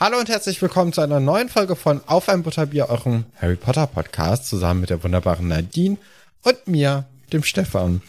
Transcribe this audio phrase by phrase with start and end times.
[0.00, 3.88] Hallo und herzlich willkommen zu einer neuen Folge von Auf ein Butterbier, eurem Harry Potter
[3.88, 5.96] Podcast, zusammen mit der wunderbaren Nadine
[6.44, 8.00] und mir, dem Stefan.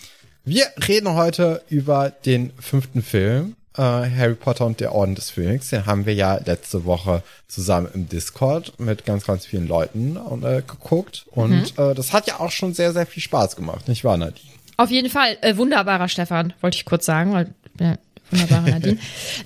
[0.46, 5.70] Wir reden heute über den fünften Film, äh, Harry Potter und der Orden des Phönix.
[5.70, 10.62] Den haben wir ja letzte Woche zusammen im Discord mit ganz, ganz vielen Leuten äh,
[10.62, 11.26] geguckt.
[11.32, 14.48] Und äh, das hat ja auch schon sehr, sehr viel Spaß gemacht, nicht wahr, Nadine?
[14.78, 15.40] Auf jeden Fall.
[15.42, 17.96] Äh, wunderbarer Stefan, wollte ich kurz sagen, weil ja,
[18.30, 19.00] wunderbarer Nadine.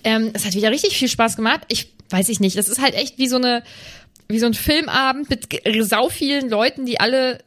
[0.03, 1.61] ähm, es hat wieder richtig viel Spaß gemacht.
[1.69, 2.57] Ich weiß ich nicht.
[2.57, 3.63] Das ist halt echt wie so eine,
[4.29, 5.47] wie so ein Filmabend mit
[5.81, 7.39] sau vielen Leuten, die alle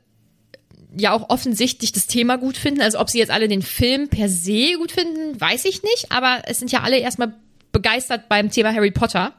[0.99, 2.81] ja auch offensichtlich das Thema gut finden.
[2.81, 6.11] Also ob sie jetzt alle den Film per se gut finden, weiß ich nicht.
[6.11, 7.35] Aber es sind ja alle erstmal
[7.77, 9.35] begeistert beim Thema Harry Potter.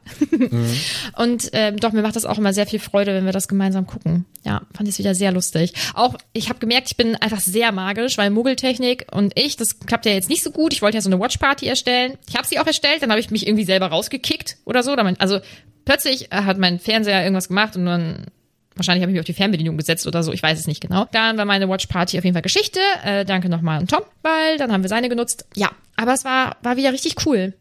[1.18, 3.88] Und ähm, doch, mir macht das auch immer sehr viel Freude, wenn wir das gemeinsam
[3.88, 4.26] gucken.
[4.46, 5.74] Ja, fand ich es wieder sehr lustig.
[5.96, 10.06] Auch, ich habe gemerkt, ich bin einfach sehr magisch, weil Muggeltechnik und ich, das klappt
[10.06, 10.72] ja jetzt nicht so gut.
[10.72, 12.14] Ich wollte ja so eine Watchparty erstellen.
[12.30, 14.92] Ich habe sie auch erstellt, dann habe ich mich irgendwie selber rausgekickt oder so.
[14.92, 15.40] Also
[15.84, 18.28] plötzlich äh, hat mein Fernseher irgendwas gemacht und dann
[18.76, 21.08] Wahrscheinlich habe ich mich auf die Fernbedienung gesetzt oder so, ich weiß es nicht genau.
[21.12, 22.80] Dann war meine Watchparty auf jeden Fall Geschichte.
[23.04, 25.48] Äh, danke nochmal an Tom, weil dann haben wir seine genutzt.
[25.56, 27.56] Ja, aber es war, war wieder richtig cool.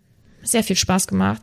[0.46, 1.42] Sehr viel Spaß gemacht.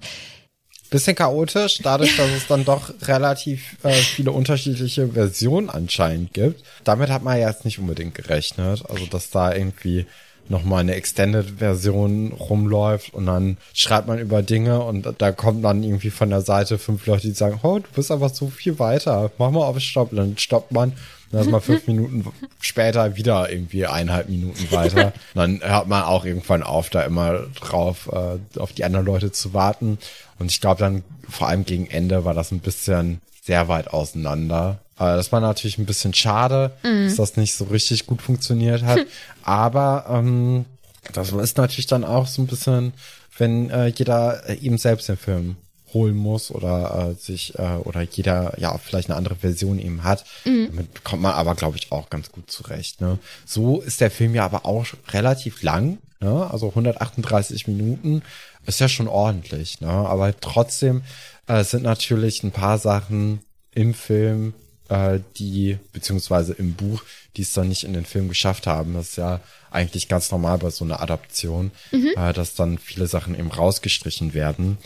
[0.89, 6.63] Bisschen chaotisch, dadurch, dass es dann doch relativ äh, viele unterschiedliche Versionen anscheinend gibt.
[6.83, 8.83] Damit hat man ja jetzt nicht unbedingt gerechnet.
[8.87, 10.05] Also, dass da irgendwie
[10.49, 16.09] nochmal eine Extended-Version rumläuft und dann schreibt man über Dinge und da kommt dann irgendwie
[16.09, 19.51] von der Seite fünf Leute, die sagen, oh, du bist aber so viel weiter, mach
[19.51, 20.11] mal auf Stopp.
[20.11, 20.93] Und dann stoppt man
[21.33, 22.25] dann ist man fünf Minuten
[22.61, 25.13] später wieder irgendwie eineinhalb Minuten weiter.
[25.33, 29.53] dann hört man auch irgendwann auf, da immer drauf, äh, auf die anderen Leute zu
[29.53, 29.97] warten.
[30.37, 34.79] Und ich glaube dann, vor allem gegen Ende war das ein bisschen sehr weit auseinander.
[34.95, 38.99] Aber das war natürlich ein bisschen schade, dass das nicht so richtig gut funktioniert hat.
[39.43, 40.65] Aber ähm,
[41.11, 42.93] das ist natürlich dann auch so ein bisschen,
[43.37, 45.55] wenn äh, jeder äh, eben selbst den Film
[45.93, 50.25] holen muss oder äh, sich äh, oder jeder ja vielleicht eine andere Version eben hat.
[50.67, 53.01] Damit kommt man aber glaube ich auch ganz gut zurecht.
[53.01, 53.19] Ne?
[53.45, 56.49] So ist der Film ja aber auch relativ lang, ne?
[56.51, 58.21] also 138 Minuten
[58.65, 59.81] ist ja schon ordentlich.
[59.81, 59.89] Ne?
[59.89, 61.03] Aber trotzdem
[61.47, 63.41] äh, sind natürlich ein paar Sachen
[63.73, 64.53] im Film,
[64.89, 67.03] äh, die, beziehungsweise im Buch,
[67.35, 68.93] die es dann nicht in den Film geschafft haben.
[68.93, 69.39] Das ist ja
[69.71, 74.77] eigentlich ganz normal bei so einer Adaption, äh, dass dann viele Sachen eben rausgestrichen werden.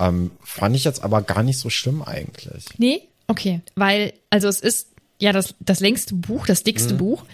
[0.00, 2.64] Ähm, fand ich jetzt aber gar nicht so schlimm eigentlich.
[2.78, 3.02] Nee?
[3.26, 3.60] Okay.
[3.76, 4.88] Weil, also es ist
[5.18, 7.24] ja das, das längste Buch, das dickste Buch,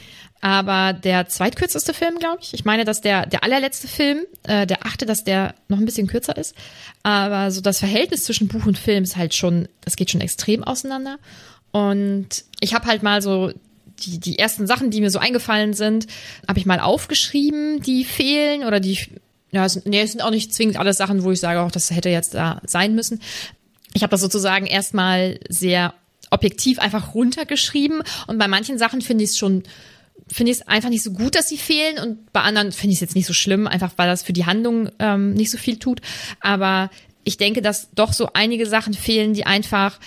[0.40, 2.52] aber der zweitkürzeste Film, glaube ich.
[2.52, 6.08] Ich meine, dass der, der allerletzte Film, äh, der achte, dass der noch ein bisschen
[6.08, 6.54] kürzer ist.
[7.02, 10.62] Aber so das Verhältnis zwischen Buch und Film ist halt schon, das geht schon extrem
[10.62, 11.18] auseinander.
[11.72, 13.52] Und ich habe halt mal so
[14.00, 16.06] die, die ersten Sachen, die mir so eingefallen sind,
[16.46, 18.98] habe ich mal aufgeschrieben, die fehlen oder die,
[19.50, 21.90] ja, es, nee, es sind auch nicht zwingend alles Sachen, wo ich sage, auch das
[21.90, 23.20] hätte jetzt da sein müssen.
[23.94, 25.94] Ich habe das sozusagen erstmal sehr
[26.30, 29.62] objektiv einfach runtergeschrieben und bei manchen Sachen finde ich es schon
[30.28, 32.96] finde ich es einfach nicht so gut, dass sie fehlen und bei anderen finde ich
[32.96, 35.78] es jetzt nicht so schlimm, einfach weil das für die Handlung ähm, nicht so viel
[35.78, 36.00] tut.
[36.40, 36.90] Aber
[37.22, 40.00] ich denke, dass doch so einige Sachen fehlen, die einfach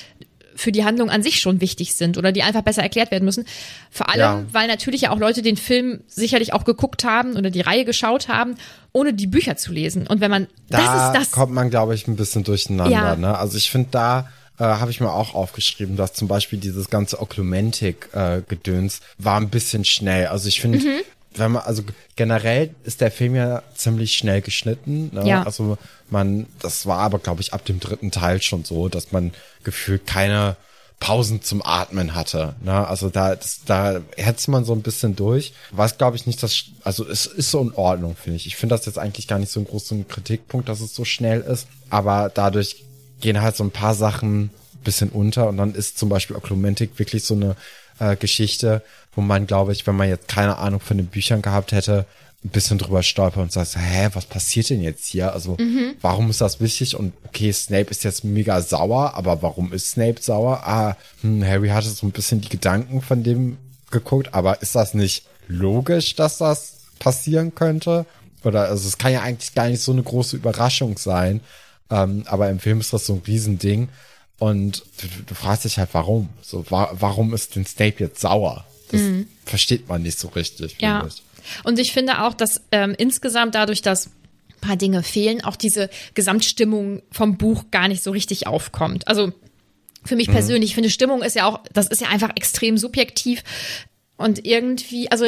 [0.60, 3.46] für die Handlung an sich schon wichtig sind oder die einfach besser erklärt werden müssen.
[3.92, 4.44] Vor allem, Ja.
[4.52, 8.28] weil natürlich ja auch Leute den Film sicherlich auch geguckt haben oder die Reihe geschaut
[8.28, 8.56] haben,
[8.92, 10.06] ohne die Bücher zu lesen.
[10.08, 11.32] Und wenn man, Da das ist das.
[11.32, 12.92] kommt man, glaube ich, ein bisschen durcheinander.
[12.92, 13.16] Ja.
[13.16, 13.38] Ne?
[13.38, 14.30] Also ich finde, da
[14.60, 19.86] äh, habe ich mir auch aufgeschrieben, dass zum Beispiel dieses ganze Oklumentik-Gedöns war ein bisschen
[19.86, 20.28] schnell.
[20.28, 21.00] Also ich finde, Mhm.
[21.36, 21.84] Wenn man, also
[22.16, 25.12] generell ist der Film ja ziemlich schnell geschnitten.
[25.14, 25.28] Ne?
[25.28, 25.44] Ja.
[25.44, 25.78] Also
[26.10, 29.31] man, das war aber, glaube ich, ab dem dritten Teil schon so, dass man
[29.64, 30.58] gefühlt keine
[31.00, 32.56] Pausen zum Atmen hatte.
[32.62, 32.88] Ne?
[32.88, 35.54] Also da, das, da hetzt man so ein bisschen durch.
[35.72, 38.48] Was glaube ich nicht, dass, also es ist so in Ordnung, finde ich.
[38.48, 41.42] Ich finde das jetzt eigentlich gar nicht so ein großen Kritikpunkt, dass es so schnell
[41.42, 41.68] ist.
[41.90, 42.84] Aber dadurch
[43.22, 44.52] gehen halt so ein paar Sachen ein
[44.84, 47.56] bisschen unter und dann ist zum Beispiel Oklumentik wirklich so eine
[48.00, 48.81] äh, Geschichte,
[49.13, 52.06] wo man, glaube ich, wenn man jetzt keine Ahnung von den Büchern gehabt hätte,
[52.44, 55.34] ein bisschen drüber stolpert und sagt, hä, was passiert denn jetzt hier?
[55.34, 55.57] Also,
[56.01, 56.96] warum ist das wichtig?
[56.96, 60.62] Und okay, Snape ist jetzt mega sauer, aber warum ist Snape sauer?
[60.66, 63.57] Ah, hm, Harry hatte so ein bisschen die Gedanken von dem
[63.92, 68.06] geguckt, aber ist das nicht logisch, dass das passieren könnte?
[68.45, 71.42] Oder, also, es kann ja eigentlich gar nicht so eine große Überraschung sein.
[71.92, 73.90] Ähm, aber im Film ist das so ein Riesending.
[74.40, 76.30] Und du, du fragst dich halt, warum?
[76.42, 78.66] So, wa warum ist denn Snape jetzt sauer?
[78.92, 79.02] Das
[79.46, 81.06] versteht man nicht so richtig, Ja.
[81.06, 81.22] ich.
[81.64, 84.14] Und ich finde auch, dass ähm, insgesamt dadurch, dass ein
[84.62, 89.08] paar Dinge fehlen, auch diese Gesamtstimmung vom Buch gar nicht so richtig aufkommt.
[89.08, 89.32] Also
[90.04, 93.44] für mich persönlich, ich finde, Stimmung ist ja auch, das ist ja einfach extrem subjektiv.
[94.18, 95.26] Und irgendwie, also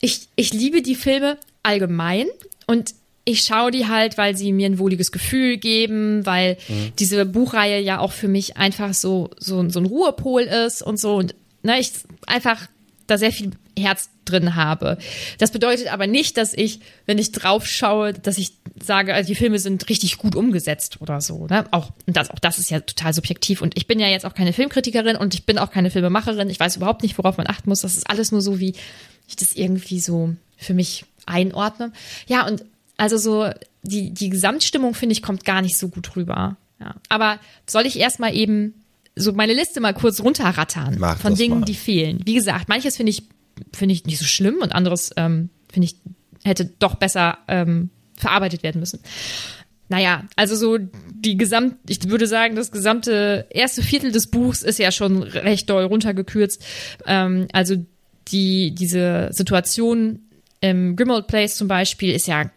[0.00, 2.26] ich, ich liebe die Filme allgemein
[2.66, 6.58] und ich schaue die halt, weil sie mir ein wohliges Gefühl geben, weil
[6.98, 11.16] diese Buchreihe ja auch für mich einfach so, so, so ein Ruhepol ist und so.
[11.16, 11.92] Und ne, ich
[12.26, 12.68] einfach
[13.06, 14.98] da sehr viel Herz drin habe.
[15.38, 19.34] Das bedeutet aber nicht, dass ich, wenn ich drauf schaue, dass ich sage, also die
[19.34, 21.46] Filme sind richtig gut umgesetzt oder so.
[21.46, 21.64] Ne?
[21.70, 23.62] Auch, und das, auch das ist ja total subjektiv.
[23.62, 26.48] Und ich bin ja jetzt auch keine Filmkritikerin und ich bin auch keine Filmemacherin.
[26.50, 27.82] Ich weiß überhaupt nicht, worauf man achten muss.
[27.82, 28.74] Das ist alles nur so, wie
[29.28, 31.92] ich das irgendwie so für mich einordne.
[32.26, 32.64] Ja, und
[32.96, 33.50] also so
[33.82, 36.56] die, die Gesamtstimmung, finde ich, kommt gar nicht so gut rüber.
[36.80, 36.94] Ja.
[37.08, 38.74] Aber soll ich erstmal eben
[39.16, 41.64] so meine Liste mal kurz runterrattern Mach von Dingen, mal.
[41.64, 42.20] die fehlen.
[42.24, 43.24] Wie gesagt, manches finde ich
[43.72, 45.96] finde ich nicht so schlimm und anderes ähm, finde ich
[46.44, 49.00] hätte doch besser ähm, verarbeitet werden müssen.
[49.88, 50.78] Naja, also so
[51.12, 55.68] die gesamt, ich würde sagen, das gesamte erste Viertel des Buchs ist ja schon recht
[55.70, 56.64] doll runtergekürzt.
[57.06, 57.76] Ähm, also
[58.28, 60.20] die diese Situation
[60.60, 62.50] im Grimmauld Place zum Beispiel ist ja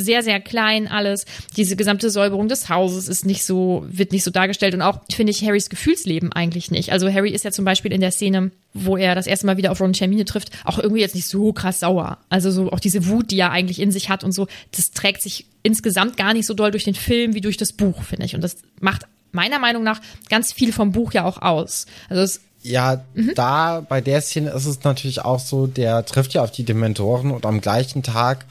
[0.00, 1.26] sehr, sehr klein alles.
[1.56, 4.74] Diese gesamte Säuberung des Hauses ist nicht so, wird nicht so dargestellt.
[4.74, 6.92] Und auch finde ich Harrys Gefühlsleben eigentlich nicht.
[6.92, 9.72] Also Harry ist ja zum Beispiel in der Szene, wo er das erste Mal wieder
[9.72, 12.18] auf Ron Hermine trifft, auch irgendwie jetzt nicht so krass sauer.
[12.28, 15.22] Also so auch diese Wut, die er eigentlich in sich hat und so, das trägt
[15.22, 18.34] sich insgesamt gar nicht so doll durch den Film wie durch das Buch, finde ich.
[18.34, 21.86] Und das macht meiner Meinung nach ganz viel vom Buch ja auch aus.
[22.08, 23.04] Also es Ja,
[23.34, 27.30] da bei der Szene ist es natürlich auch so, der trifft ja auf die Dementoren
[27.30, 28.44] und am gleichen Tag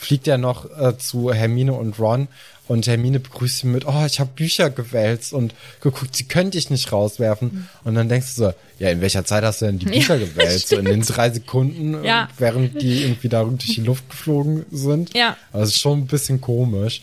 [0.00, 2.28] fliegt er noch äh, zu Hermine und Ron
[2.68, 6.70] und Hermine begrüßt ihn mit, oh, ich habe Bücher gewälzt und geguckt, sie könnte ich
[6.70, 7.68] nicht rauswerfen.
[7.82, 10.24] Und dann denkst du so, ja, in welcher Zeit hast du denn die Bücher Ja,
[10.24, 10.68] gewälzt?
[10.68, 12.28] So in den drei Sekunden, äh, Ja.
[12.38, 15.12] während die irgendwie da durch die Luft geflogen sind.
[15.16, 15.36] Ja.
[15.52, 17.00] Also ist schon ein bisschen komisch.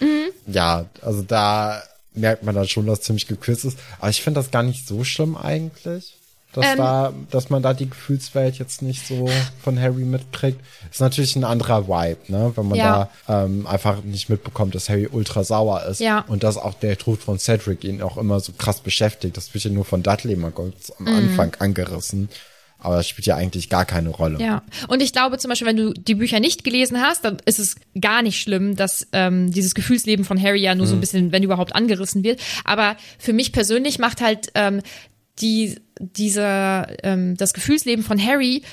[0.48, 1.84] Ja, also da
[2.14, 3.78] merkt man dann schon, dass ziemlich gekürzt ist.
[4.00, 6.16] Aber ich finde das gar nicht so schlimm eigentlich.
[6.54, 6.78] Dass Ähm.
[6.78, 9.30] da, dass man da die Gefühlswelt jetzt nicht so
[9.62, 10.60] von Harry mitkriegt.
[10.90, 12.52] Ist natürlich ein anderer Vibe, ne?
[12.56, 13.10] Wenn man Ja.
[13.28, 16.00] da ähm, einfach nicht mitbekommt, dass Harry ultra sauer ist.
[16.00, 16.22] Ja.
[16.28, 19.38] Und dass auch der Tod von Cedric ihn auch immer so krass beschäftigt.
[19.38, 21.08] Das wird ja nur von Dudley mal kurz Mhm.
[21.08, 22.30] am Anfang angerissen.
[22.80, 24.40] Aber das spielt ja eigentlich gar keine Rolle.
[24.40, 27.58] Ja, und ich glaube zum Beispiel, wenn du die Bücher nicht gelesen hast, dann ist
[27.60, 31.32] es gar nicht schlimm, dass ähm, dieses Gefühlsleben von Harry ja nur so ein bisschen,
[31.32, 32.40] wenn überhaupt, angerissen wird.
[32.66, 34.82] Aber für mich persönlich macht halt ähm,
[35.40, 38.64] die dieser ähm, das Gefühlsleben von Harry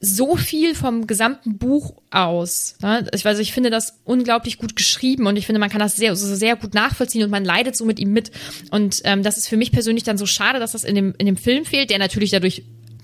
[0.00, 2.76] so viel vom gesamten Buch aus.
[2.80, 3.06] Ne?
[3.12, 6.14] Ich weiß, ich finde das unglaublich gut geschrieben und ich finde, man kann das sehr,
[6.14, 8.30] sehr gut nachvollziehen und man leidet so mit ihm mit.
[8.70, 11.26] Und ähm, das ist für mich persönlich dann so schade, dass das in dem, in
[11.26, 12.62] dem Film fehlt, der natürlich dadurch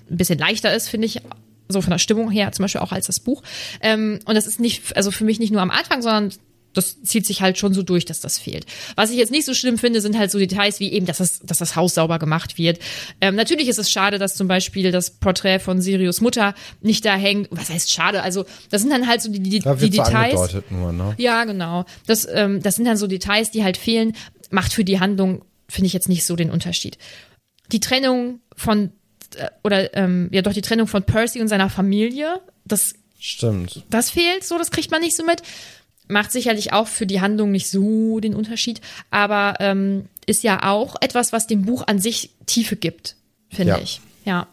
[0.08, 1.20] ein bisschen leichter ist, finde ich,
[1.68, 3.42] so von der Stimmung her, zum Beispiel auch als das Buch.
[3.80, 6.32] Ähm, und das ist nicht, also für mich nicht nur am Anfang, sondern
[6.74, 8.66] das zieht sich halt schon so durch, dass das fehlt.
[8.96, 11.40] Was ich jetzt nicht so schlimm finde, sind halt so Details wie eben, dass das,
[11.40, 12.78] dass das Haus sauber gemacht wird.
[13.20, 17.14] Ähm, natürlich ist es schade, dass zum Beispiel das Porträt von Sirius Mutter nicht da
[17.14, 17.48] hängt.
[17.50, 18.22] Was heißt schade?
[18.22, 20.56] Also das sind dann halt so die, die, Da die Details.
[20.70, 21.14] nur, ne?
[21.16, 21.84] Ja, genau.
[22.06, 24.14] Das, ähm, das sind dann so Details, die halt fehlen.
[24.50, 26.98] Macht für die Handlung, finde ich jetzt nicht so den Unterschied.
[27.72, 28.92] Die Trennung von
[29.36, 32.40] äh, oder ähm, ja doch die Trennung von Percy und seiner Familie.
[32.64, 33.84] Das, Stimmt.
[33.90, 35.42] das fehlt so, das kriegt man nicht so mit.
[36.06, 38.80] Macht sicherlich auch für die Handlung nicht so den Unterschied,
[39.10, 43.16] aber ähm, ist ja auch etwas, was dem Buch an sich Tiefe gibt,
[43.50, 43.78] finde Ja.
[43.78, 44.00] ich.
[44.24, 44.46] Ja.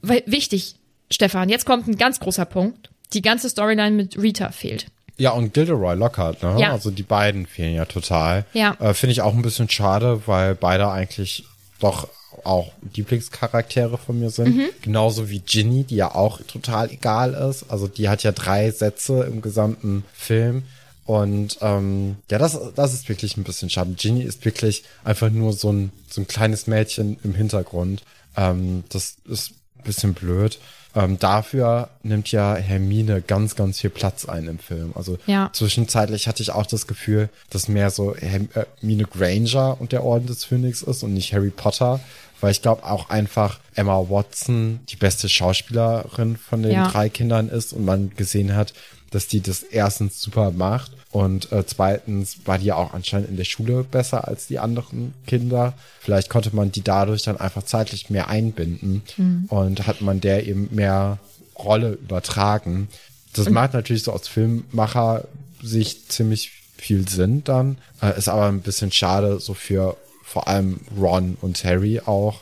[0.00, 0.76] Weil, wichtig,
[1.10, 2.90] Stefan, jetzt kommt ein ganz großer Punkt.
[3.12, 4.86] Die ganze Storyline mit Rita fehlt.
[5.18, 6.56] Ja, und Gilderoy Lockhart, ne?
[6.58, 6.72] Ja.
[6.72, 8.46] Also die beiden fehlen ja total.
[8.54, 8.74] Ja.
[8.80, 11.44] Äh, Finde ich auch ein bisschen schade, weil beide eigentlich
[11.80, 12.08] doch
[12.44, 14.56] auch Lieblingscharaktere von mir sind.
[14.56, 14.68] Mhm.
[14.82, 17.70] Genauso wie Ginny, die ja auch total egal ist.
[17.70, 20.64] Also die hat ja drei Sätze im gesamten Film.
[21.04, 23.92] Und ähm, ja, das, das ist wirklich ein bisschen schade.
[23.92, 28.02] Ginny ist wirklich einfach nur so ein, so ein kleines Mädchen im Hintergrund.
[28.36, 30.58] Ähm, das ist ein bisschen blöd.
[30.94, 34.92] Ähm, dafür nimmt ja Hermine ganz, ganz viel Platz ein im Film.
[34.94, 35.48] Also Ja.
[35.52, 40.26] zwischenzeitlich hatte ich auch das Gefühl, dass mehr so äh, Hermine Granger und der Orden
[40.26, 42.00] des Phönix ist und nicht Harry Potter.
[42.42, 46.88] Weil ich glaube auch einfach Emma Watson die beste Schauspielerin von den Ja.
[46.88, 48.72] drei Kindern ist und man gesehen hat,
[49.12, 53.36] dass die das erstens super macht und äh, zweitens war die ja auch anscheinend in
[53.36, 55.74] der Schule besser als die anderen Kinder.
[56.00, 59.02] Vielleicht konnte man die dadurch dann einfach zeitlich mehr einbinden
[59.48, 61.18] und hat man der eben mehr
[61.56, 62.88] Rolle übertragen.
[63.34, 65.24] Das macht natürlich so aus Filmmacher
[65.62, 70.80] Sicht ziemlich viel Sinn dann, äh, ist aber ein bisschen schade so für vor allem
[70.98, 72.40] Ron und Harry auch,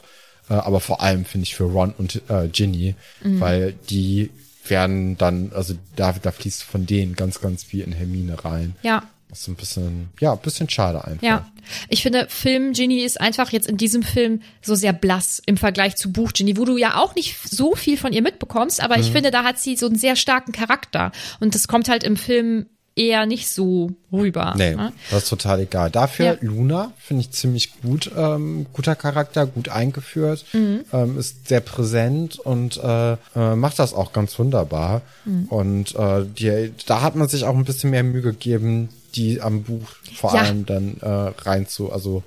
[0.49, 4.31] äh, aber vor allem finde ich für Ron und äh, Ginny, weil die
[4.71, 8.75] werden dann, also da, da fließt von denen ganz, ganz viel in Hermine rein.
[8.83, 9.03] Ja.
[9.29, 11.23] Das ist ein bisschen, ja, ein bisschen schade einfach.
[11.23, 11.49] Ja,
[11.89, 15.95] ich finde, Film Ginny ist einfach jetzt in diesem Film so sehr blass im Vergleich
[15.95, 19.03] zu Buch Ginny, wo du ja auch nicht so viel von ihr mitbekommst, aber Mhm.
[19.05, 22.17] ich finde, da hat sie so einen sehr starken Charakter und das kommt halt im
[22.17, 22.67] Film
[23.01, 24.55] eher nicht so rüber.
[24.57, 24.93] Nee, ne?
[25.11, 25.91] das ist total egal.
[25.91, 26.37] Dafür Ja.
[26.41, 30.85] Luna finde ich ziemlich gut, ähm, guter Charakter, gut eingeführt, Mhm.
[30.93, 35.03] ähm, ist sehr präsent und äh, äh, macht das auch ganz wunderbar.
[35.25, 35.45] Mhm.
[35.47, 39.63] Und äh, die, da hat man sich auch ein bisschen mehr Mühe gegeben, die am
[39.63, 40.43] Buch vor Ja.
[40.43, 41.09] allem dann äh,
[41.43, 42.23] rein zu, also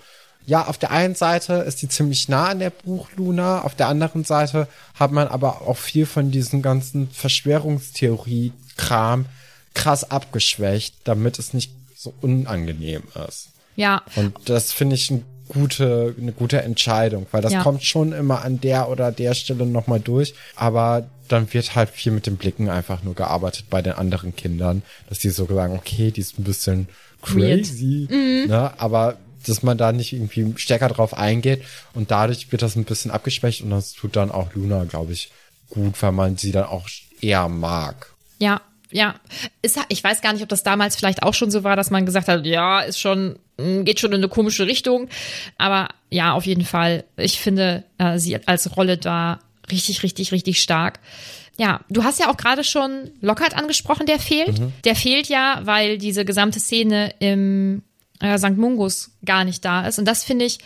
[0.46, 3.88] ja, auf der einen Seite ist die ziemlich nah an der Buch Luna, auf der
[3.88, 7.10] anderen Seite hat man aber auch viel von diesem ganzen
[8.04, 9.26] Verschwörungstheorie-Kram
[9.74, 13.50] krass abgeschwächt, damit es nicht so unangenehm ist.
[13.76, 17.64] Ja, Und das finde ich eine gute, eine gute Entscheidung, weil das Ja.
[17.64, 22.12] kommt schon immer an der oder der Stelle nochmal durch, aber dann wird halt viel
[22.12, 26.12] mit den Blicken einfach nur gearbeitet bei den anderen Kindern, dass die so sagen, okay,
[26.12, 26.88] die ist ein bisschen
[27.22, 28.08] crazy,
[28.48, 31.64] ne, aber dass man da nicht irgendwie stärker drauf eingeht.
[31.94, 35.32] Und dadurch wird das ein bisschen abgeschwächt und das tut dann auch Luna, glaube ich,
[35.70, 36.88] gut, weil man sie dann auch
[37.22, 38.08] eher mag.
[38.40, 38.62] ja,
[38.94, 39.16] ja.
[39.62, 42.06] Ist, ich weiß gar nicht, ob das damals vielleicht auch schon so war, dass man
[42.06, 45.10] gesagt hat, ja, ist schon, mm, geht schon in eine komische Richtung.
[45.58, 47.04] Aber ja, auf jeden Fall.
[47.18, 49.40] Ich finde äh, sie als Rolle da
[49.72, 51.00] richtig, richtig, richtig stark.
[51.58, 54.60] Ja, du hast ja auch gerade schon Lockhart angesprochen, der fehlt.
[54.86, 57.84] Der fehlt ja, weil diese gesamte Szene im
[58.20, 58.58] äh, St.
[58.58, 60.00] Mungus gar nicht da ist.
[60.00, 60.60] Und das finde ich,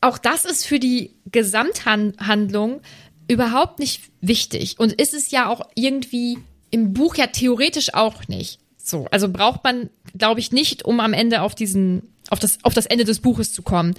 [0.00, 2.80] auch das ist für die Gesamthandlung
[3.26, 4.78] überhaupt nicht wichtig.
[4.78, 6.38] Und ist es ja auch irgendwie
[6.70, 8.58] im Buch ja theoretisch auch nicht.
[8.82, 12.72] So, also braucht man, glaube ich, nicht, um am Ende auf diesen, auf das, auf
[12.74, 13.94] das Ende des Buches zu kommen.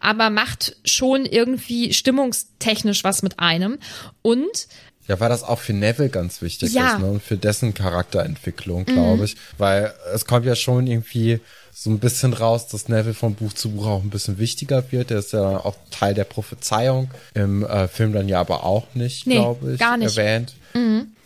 [0.00, 3.78] Aber macht schon irgendwie stimmungstechnisch was mit einem.
[4.22, 4.68] Und
[5.08, 6.92] Ja, weil das auch für Neville ganz wichtig Ja.
[6.94, 7.06] ist, ne?
[7.10, 9.36] Und für dessen Charakterentwicklung, glaube ich.
[9.58, 11.40] Weil es kommt ja schon irgendwie
[11.72, 15.10] so ein bisschen raus, dass Neville von Buch zu Buch auch ein bisschen wichtiger wird.
[15.10, 17.10] Der ist ja dann auch Teil der Prophezeiung.
[17.34, 20.16] Im äh, Film dann ja aber auch nicht, Nee, glaube ich, gar nicht.
[20.16, 20.54] erwähnt.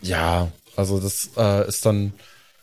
[0.02, 2.12] Ja, also das äh, ist dann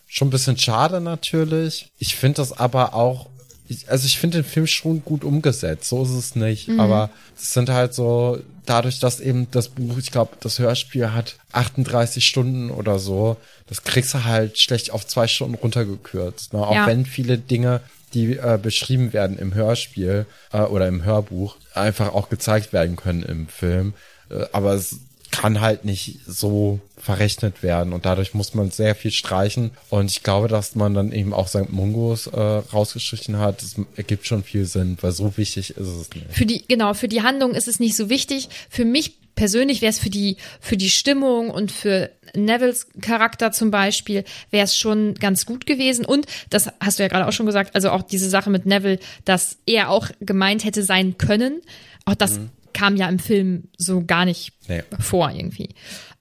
[0.07, 1.89] schon ein bisschen schade natürlich.
[1.99, 3.27] Ich finde das aber auch,
[3.67, 6.69] ich, also ich finde den Film schon gut umgesetzt, so ist es nicht.
[6.77, 11.35] Aber es sind halt so, dadurch, dass eben das Buch, ich glaube, das Hörspiel hat
[11.51, 13.35] 38 Stunden oder so,
[13.67, 16.53] das kriegst du halt schlecht auf zwei Stunden runtergekürzt.
[16.53, 16.59] Ne?
[16.65, 16.87] Auch Ja.
[16.87, 17.81] wenn viele Dinge,
[18.13, 23.23] die äh, beschrieben werden im Hörspiel äh, oder im Hörbuch, einfach auch gezeigt werden können
[23.23, 23.93] im Film.
[24.29, 24.99] Äh, aber es
[25.37, 30.23] kann halt nicht so verrechnet werden und dadurch muss man sehr viel streichen und ich
[30.23, 31.69] glaube, dass man dann eben auch St.
[31.69, 36.25] Mungos äh, rausgestrichen hat, das ergibt schon viel Sinn, weil so wichtig ist es nicht.
[36.31, 38.49] für die, genau, für die Handlung ist es nicht so wichtig.
[38.69, 43.71] Für mich persönlich wäre es für die, für die Stimmung und für Nevilles Charakter zum
[43.71, 46.05] Beispiel, wäre es schon ganz gut gewesen.
[46.05, 48.99] Und das hast du ja gerade auch schon gesagt, also auch diese Sache mit Neville,
[49.25, 51.61] dass er auch gemeint hätte sein können.
[52.05, 52.39] Auch das
[52.75, 54.83] kam ja im Film so gar nicht Nee.
[54.99, 55.69] vor irgendwie.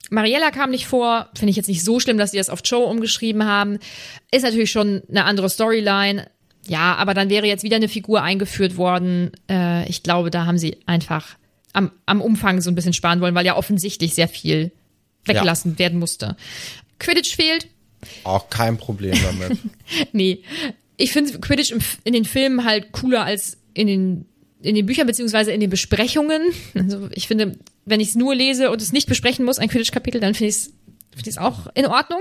[0.09, 2.85] Mariella kam nicht vor, finde ich jetzt nicht so schlimm, dass sie das auf Joe
[2.85, 3.79] umgeschrieben haben.
[4.31, 6.27] Ist natürlich schon eine andere Storyline.
[6.67, 9.31] Ja, aber dann wäre jetzt wieder eine Figur eingeführt worden.
[9.49, 11.37] Äh, ich glaube, da haben sie einfach
[11.73, 14.71] am, am Umfang so ein bisschen sparen wollen, weil ja offensichtlich sehr viel
[15.25, 15.79] weggelassen ja.
[15.79, 16.35] werden musste.
[16.99, 17.67] Quidditch fehlt.
[18.23, 19.57] Auch kein Problem damit.
[20.11, 20.41] nee.
[20.97, 24.25] Ich finde Quidditch in den Filmen halt cooler als in den
[24.61, 26.41] in den Büchern beziehungsweise in den Besprechungen.
[26.73, 30.19] Also ich finde, wenn ich es nur lese und es nicht besprechen muss, ein Quidditch-Kapitel,
[30.21, 30.73] dann finde ich es
[31.15, 32.19] finde ich auch in Ordnung.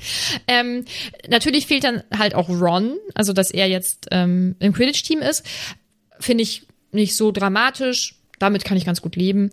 [0.46, 0.84] ähm,
[1.28, 5.44] natürlich fehlt dann halt auch Ron, also dass er jetzt ähm, im Quidditch-Team ist.
[6.20, 8.14] Finde ich nicht so dramatisch.
[8.38, 9.50] Damit kann ich ganz gut leben.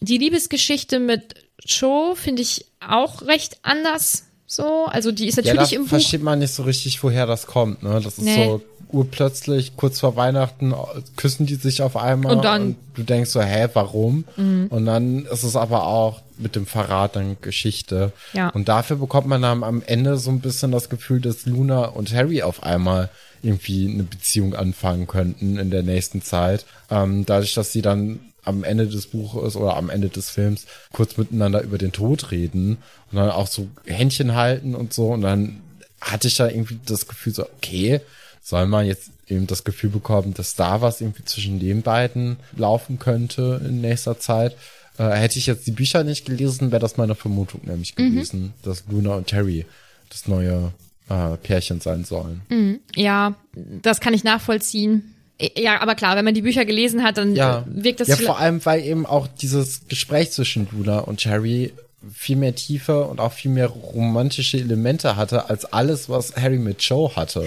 [0.00, 1.34] Die Liebesgeschichte mit
[1.66, 4.26] Cho finde ich auch recht anders.
[4.46, 5.90] So, also die ist natürlich ja, im Buch.
[5.90, 7.82] versteht man nicht so richtig, woher das kommt.
[7.82, 8.46] Ne, das ist nee.
[8.46, 8.62] so
[8.92, 10.74] urplötzlich kurz vor Weihnachten
[11.16, 14.24] küssen die sich auf einmal und, dann, und du denkst so, hä, warum?
[14.36, 14.66] Mhm.
[14.70, 18.12] Und dann ist es aber auch mit dem Verrat dann Geschichte.
[18.32, 18.48] Ja.
[18.48, 22.12] Und dafür bekommt man dann am Ende so ein bisschen das Gefühl, dass Luna und
[22.14, 23.10] Harry auf einmal
[23.42, 26.66] irgendwie eine Beziehung anfangen könnten in der nächsten Zeit.
[26.90, 31.16] Ähm, dadurch, dass sie dann am Ende des Buches oder am Ende des Films kurz
[31.16, 32.78] miteinander über den Tod reden
[33.10, 35.08] und dann auch so Händchen halten und so.
[35.08, 35.60] Und dann
[36.00, 38.00] hatte ich da irgendwie das Gefühl so, okay,
[38.42, 42.98] soll man jetzt eben das Gefühl bekommen, dass da was irgendwie zwischen den beiden laufen
[42.98, 44.56] könnte in nächster Zeit.
[44.98, 48.10] Äh, hätte ich jetzt die Bücher nicht gelesen, wäre das meine Vermutung nämlich mhm.
[48.10, 48.52] gewesen, mhm.
[48.62, 49.66] dass Luna und Terry
[50.08, 50.72] das neue
[51.08, 52.42] äh, Pärchen sein sollen.
[52.48, 52.80] Mhm.
[52.96, 55.14] Ja, das kann ich nachvollziehen.
[55.56, 57.64] Ja, aber klar, wenn man die Bücher gelesen hat, dann ja.
[57.66, 61.72] wirkt das Ja, vor allem, weil eben auch dieses Gespräch zwischen Luna und Cherry
[62.12, 66.82] viel mehr Tiefe und auch viel mehr romantische Elemente hatte, als alles, was Harry mit
[66.82, 67.46] Joe hatte.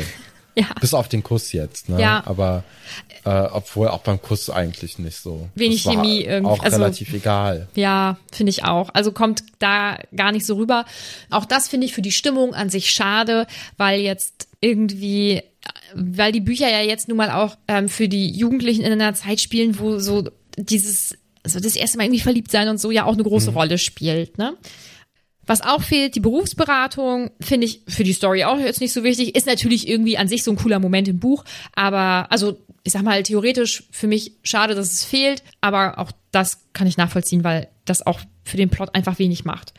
[0.56, 0.66] Ja.
[0.80, 2.00] Bis auf den Kuss jetzt, ne?
[2.00, 2.24] Ja.
[2.26, 2.64] Aber
[3.26, 5.50] äh, obwohl auch beim Kuss eigentlich nicht so.
[5.56, 6.52] Wenig Chemie irgendwie.
[6.52, 7.68] Auch also, relativ egal.
[7.76, 8.90] Ja, finde ich auch.
[8.94, 10.86] Also kommt da gar nicht so rüber.
[11.32, 15.42] Auch das finde ich für die Stimmung an sich schade, weil jetzt irgendwie
[15.96, 19.40] weil die Bücher ja jetzt nun mal auch ähm, für die Jugendlichen in einer Zeit
[19.40, 23.14] spielen, wo so dieses, also das erste Mal irgendwie verliebt sein und so ja auch
[23.14, 23.58] eine große mhm.
[23.58, 24.56] Rolle spielt, ne?
[25.46, 29.36] Was auch fehlt, die Berufsberatung, finde ich für die Story auch jetzt nicht so wichtig,
[29.36, 31.44] ist natürlich irgendwie an sich so ein cooler Moment im Buch,
[31.76, 36.66] aber also ich sag mal theoretisch für mich schade, dass es fehlt, aber auch das
[36.74, 39.74] kann ich nachvollziehen, weil das auch für den Plot einfach wenig macht.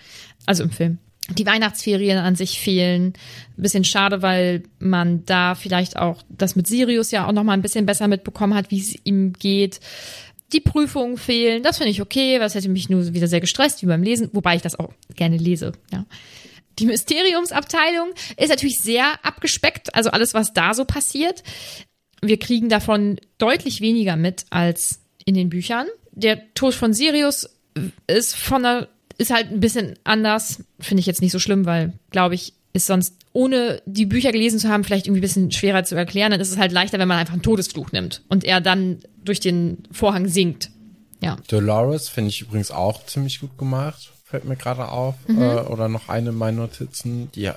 [0.46, 0.98] Also im Film
[1.30, 3.14] die Weihnachtsferien an sich fehlen.
[3.56, 7.54] Ein bisschen schade, weil man da vielleicht auch das mit Sirius ja auch noch mal
[7.54, 9.80] ein bisschen besser mitbekommen hat, wie es ihm geht.
[10.52, 13.86] Die Prüfungen fehlen, das finde ich okay, das hätte mich nur wieder sehr gestresst, wie
[13.86, 16.04] beim Lesen, wobei ich das auch gerne lese, ja.
[16.78, 21.44] Die Mysteriumsabteilung ist natürlich sehr abgespeckt, also alles, was da so passiert.
[22.20, 25.86] Wir kriegen davon deutlich weniger mit als in den Büchern.
[26.10, 27.48] Der Tod von Sirius
[28.08, 31.92] ist von der ist halt ein bisschen anders, finde ich jetzt nicht so schlimm, weil,
[32.10, 35.84] glaube ich, ist sonst, ohne die Bücher gelesen zu haben, vielleicht irgendwie ein bisschen schwerer
[35.84, 36.32] zu erklären.
[36.32, 39.40] Dann ist es halt leichter, wenn man einfach einen Todesfluch nimmt und er dann durch
[39.40, 40.70] den Vorhang sinkt.
[41.20, 41.36] Ja.
[41.48, 45.14] Dolores finde ich übrigens auch ziemlich gut gemacht, fällt mir gerade auf.
[45.28, 45.40] Mhm.
[45.40, 47.30] Äh, oder noch eine meiner Notizen.
[47.32, 47.50] Die,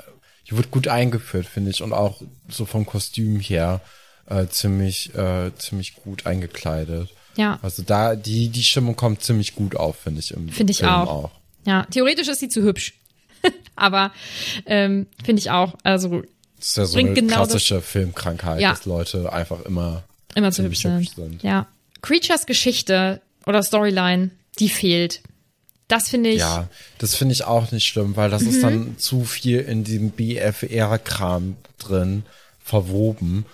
[0.49, 1.81] die wird gut eingeführt, finde ich.
[1.81, 3.81] Und auch so vom Kostüm her
[4.27, 7.09] äh, ziemlich, äh, ziemlich gut eingekleidet.
[7.37, 7.57] Ja.
[7.63, 11.07] Also da, die, die Stimmung kommt ziemlich gut auf, finde ich Finde ich Film auch.
[11.25, 11.31] auch.
[11.65, 12.93] Ja, theoretisch ist sie zu hübsch.
[13.75, 14.11] Aber
[14.65, 15.75] ähm, finde ich auch.
[15.83, 16.23] Also
[16.57, 18.71] das ist ja so eine genau klassische Filmkrankheit, ja.
[18.71, 20.03] dass Leute einfach immer,
[20.35, 21.09] immer zu hübsch sind.
[21.09, 21.43] sind.
[21.43, 21.67] Ja.
[22.01, 25.21] Creatures Geschichte oder Storyline, die fehlt.
[25.87, 26.39] Das finde ich.
[26.39, 28.49] Ja, das finde ich auch nicht schlimm, weil das mhm.
[28.49, 32.23] ist dann zu viel in diesem BFR-Kram drin
[32.63, 33.45] verwoben.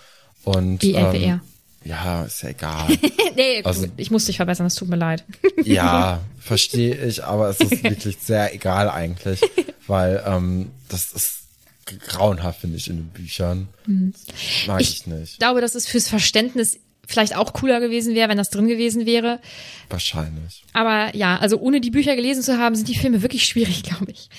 [0.43, 1.13] Und, BFR.
[1.13, 1.41] Ähm,
[1.83, 2.87] ja, ist ja egal.
[3.35, 5.23] nee, also, ich muss dich verbessern, es tut mir leid.
[5.63, 9.41] ja, verstehe ich, aber es ist wirklich sehr egal eigentlich,
[9.87, 11.39] weil ähm, das ist
[12.07, 13.67] grauenhaft, finde ich, in den Büchern.
[13.85, 14.13] Mhm.
[14.67, 15.33] Mag ich, ich nicht.
[15.33, 19.05] Ich glaube, dass es fürs Verständnis vielleicht auch cooler gewesen wäre, wenn das drin gewesen
[19.05, 19.39] wäre.
[19.89, 20.63] Wahrscheinlich.
[20.73, 24.11] Aber ja, also ohne die Bücher gelesen zu haben, sind die Filme wirklich schwierig, glaube
[24.11, 24.29] ich.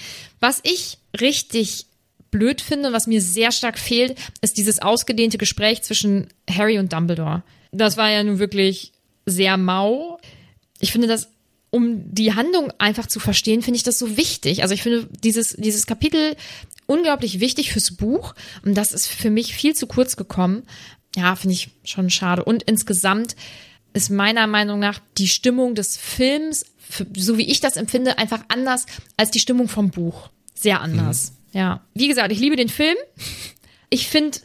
[0.41, 1.87] Was ich richtig
[2.35, 7.45] blöd finde, was mir sehr stark fehlt, ist dieses ausgedehnte Gespräch zwischen Harry und Dumbledore.
[7.71, 8.93] Das war ja nun wirklich
[9.25, 10.19] sehr mau.
[10.81, 11.29] Ich finde das,
[11.71, 14.63] um die Handlung einfach zu verstehen, finde ich das so wichtig.
[14.63, 16.35] Also ich finde dieses, dieses Kapitel
[16.87, 20.65] unglaublich wichtig fürs Buch und das ist für mich viel zu kurz gekommen.
[21.15, 22.43] Ja, finde ich schon schade.
[22.45, 23.37] Und insgesamt
[23.93, 26.67] ist meiner Meinung nach die Stimmung des Films,
[27.17, 30.31] so wie ich das empfinde, einfach anders als die Stimmung vom Buch.
[30.53, 31.31] Sehr anders.
[31.31, 31.44] Mhm.
[31.55, 32.97] Ja, wie gesagt, ich liebe den Film.
[33.89, 34.39] Ich finde,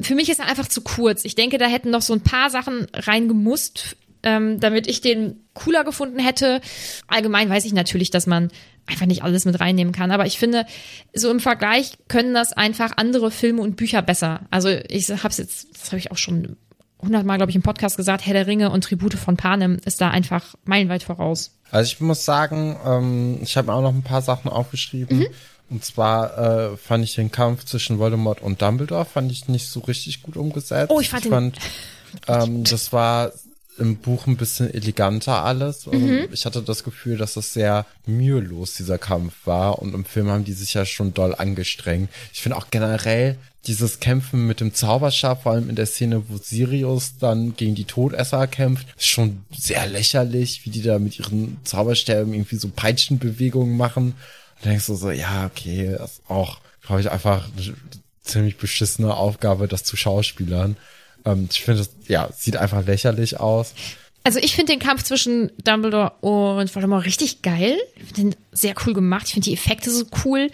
[0.00, 1.24] für mich ist er einfach zu kurz.
[1.24, 5.84] Ich denke, da hätten noch so ein paar Sachen reingemusst, ähm, damit ich den cooler
[5.84, 6.60] gefunden hätte.
[7.06, 8.50] Allgemein weiß ich natürlich, dass man
[8.86, 10.66] einfach nicht alles mit reinnehmen kann, aber ich finde,
[11.14, 14.40] so im Vergleich können das einfach andere Filme und Bücher besser.
[14.50, 16.56] Also ich habe es jetzt, das habe ich auch schon
[17.00, 20.10] hundertmal, glaube ich, im Podcast gesagt, Herr der Ringe und Tribute von Panem ist da
[20.10, 21.58] einfach meilenweit voraus.
[21.70, 25.18] Also ich muss sagen, ähm, ich habe mir auch noch ein paar Sachen aufgeschrieben.
[25.18, 25.26] Mhm.
[25.70, 26.38] Und zwar
[26.72, 30.36] äh, fand ich den Kampf zwischen Voldemort und Dumbledore fand ich nicht so richtig gut
[30.36, 30.90] umgesetzt.
[30.90, 31.58] Oh, ich fand, ich fand
[32.28, 33.32] ähm, das war
[33.78, 35.86] im Buch ein bisschen eleganter alles.
[35.86, 36.28] Also mhm.
[36.32, 40.44] Ich hatte das Gefühl, dass das sehr mühelos dieser Kampf war und im Film haben
[40.44, 42.08] die sich ja schon doll angestrengt.
[42.32, 46.36] Ich finde auch generell dieses Kämpfen mit dem Zauberstab, vor allem in der Szene, wo
[46.36, 51.56] Sirius dann gegen die Todesser kämpft, ist schon sehr lächerlich, wie die da mit ihren
[51.64, 54.14] Zauberstäben irgendwie so Peitschenbewegungen machen.
[54.56, 57.74] Und denkst du so, ja, okay, das ist auch, glaube ich, einfach eine
[58.22, 60.76] ziemlich beschissene Aufgabe, das zu Schauspielern.
[61.24, 63.74] Ähm, ich finde, das, ja, sieht einfach lächerlich aus.
[64.26, 67.76] Also ich finde den Kampf zwischen Dumbledore und Voldemort richtig geil.
[67.96, 69.26] Ich finde den sehr cool gemacht.
[69.26, 70.50] Ich finde die Effekte so cool.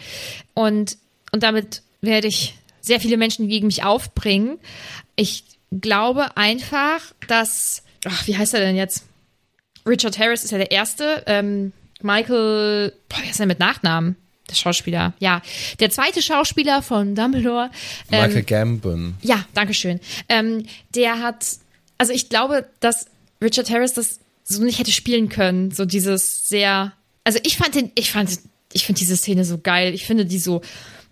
[0.54, 0.96] Und,
[1.30, 4.58] und damit werde ich sehr viele Menschen gegen mich aufbringen.
[5.14, 9.04] Ich glaube einfach, dass, ach, wie heißt er denn jetzt?
[9.86, 11.22] Richard Harris ist ja der Erste.
[11.26, 14.16] Ähm, Michael, boah, wer ist denn mit Nachnamen?
[14.48, 15.42] Der Schauspieler, ja.
[15.78, 17.70] Der zweite Schauspieler von Dumbledore.
[18.10, 19.14] Ähm, Michael Gambon.
[19.22, 20.00] Ja, danke schön.
[20.28, 21.46] Ähm, der hat,
[21.98, 23.06] also ich glaube, dass
[23.42, 25.70] Richard Harris das so nicht hätte spielen können.
[25.70, 26.92] So dieses sehr,
[27.24, 28.40] also ich fand den, ich fand,
[28.72, 29.94] ich finde diese Szene so geil.
[29.94, 30.62] Ich finde die so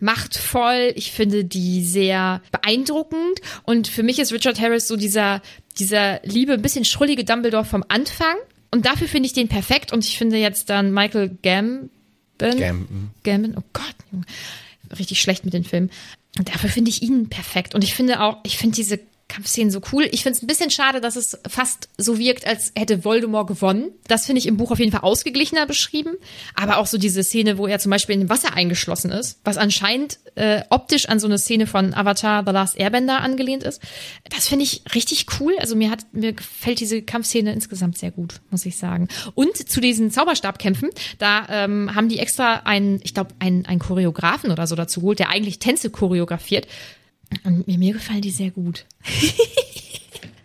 [0.00, 0.92] machtvoll.
[0.96, 3.40] Ich finde die sehr beeindruckend.
[3.62, 5.42] Und für mich ist Richard Harris so dieser,
[5.78, 8.36] dieser liebe, ein bisschen schrullige Dumbledore vom Anfang.
[8.70, 9.92] Und dafür finde ich den perfekt.
[9.92, 11.90] Und ich finde jetzt dann Michael Gambon
[12.38, 13.10] Gambon.
[13.24, 13.94] Gambon, oh Gott,
[14.98, 15.90] richtig schlecht mit den Filmen.
[16.38, 17.74] Und dafür finde ich ihn perfekt.
[17.74, 20.08] Und ich finde auch, ich finde diese Kampfszenen so cool.
[20.10, 23.90] Ich finde es ein bisschen schade, dass es fast so wirkt, als hätte Voldemort gewonnen.
[24.06, 26.14] Das finde ich im Buch auf jeden Fall ausgeglichener beschrieben.
[26.54, 29.58] Aber auch so diese Szene, wo er zum Beispiel in dem Wasser eingeschlossen ist, was
[29.58, 33.82] anscheinend äh, optisch an so eine Szene von Avatar The Last Airbender angelehnt ist.
[34.30, 35.54] Das finde ich richtig cool.
[35.58, 39.08] Also mir hat, mir gefällt diese Kampfszene insgesamt sehr gut, muss ich sagen.
[39.34, 44.50] Und zu diesen Zauberstabkämpfen, da ähm, haben die extra einen, ich glaube, einen, einen Choreografen
[44.50, 46.66] oder so dazu geholt, der eigentlich Tänze choreografiert.
[47.44, 48.84] Und mir, mir gefallen die sehr gut.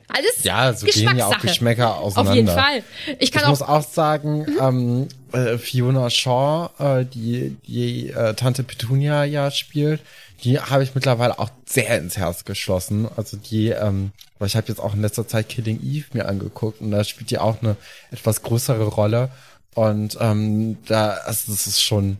[0.07, 2.29] Alles ja, so gehen ja auch Geschmäcker auseinander.
[2.29, 2.83] Auf jeden Fall.
[3.17, 4.57] Ich, kann ich auch muss auch sagen, mhm.
[4.61, 10.01] ähm, äh, Fiona Shaw, äh, die die äh, Tante Petunia ja spielt,
[10.43, 13.07] die habe ich mittlerweile auch sehr ins Herz geschlossen.
[13.15, 16.81] Also die, ähm, weil ich habe jetzt auch in letzter Zeit Killing Eve mir angeguckt
[16.81, 17.75] und da spielt die auch eine
[18.11, 19.29] etwas größere Rolle.
[19.73, 22.17] Und ähm, da, also das ist schon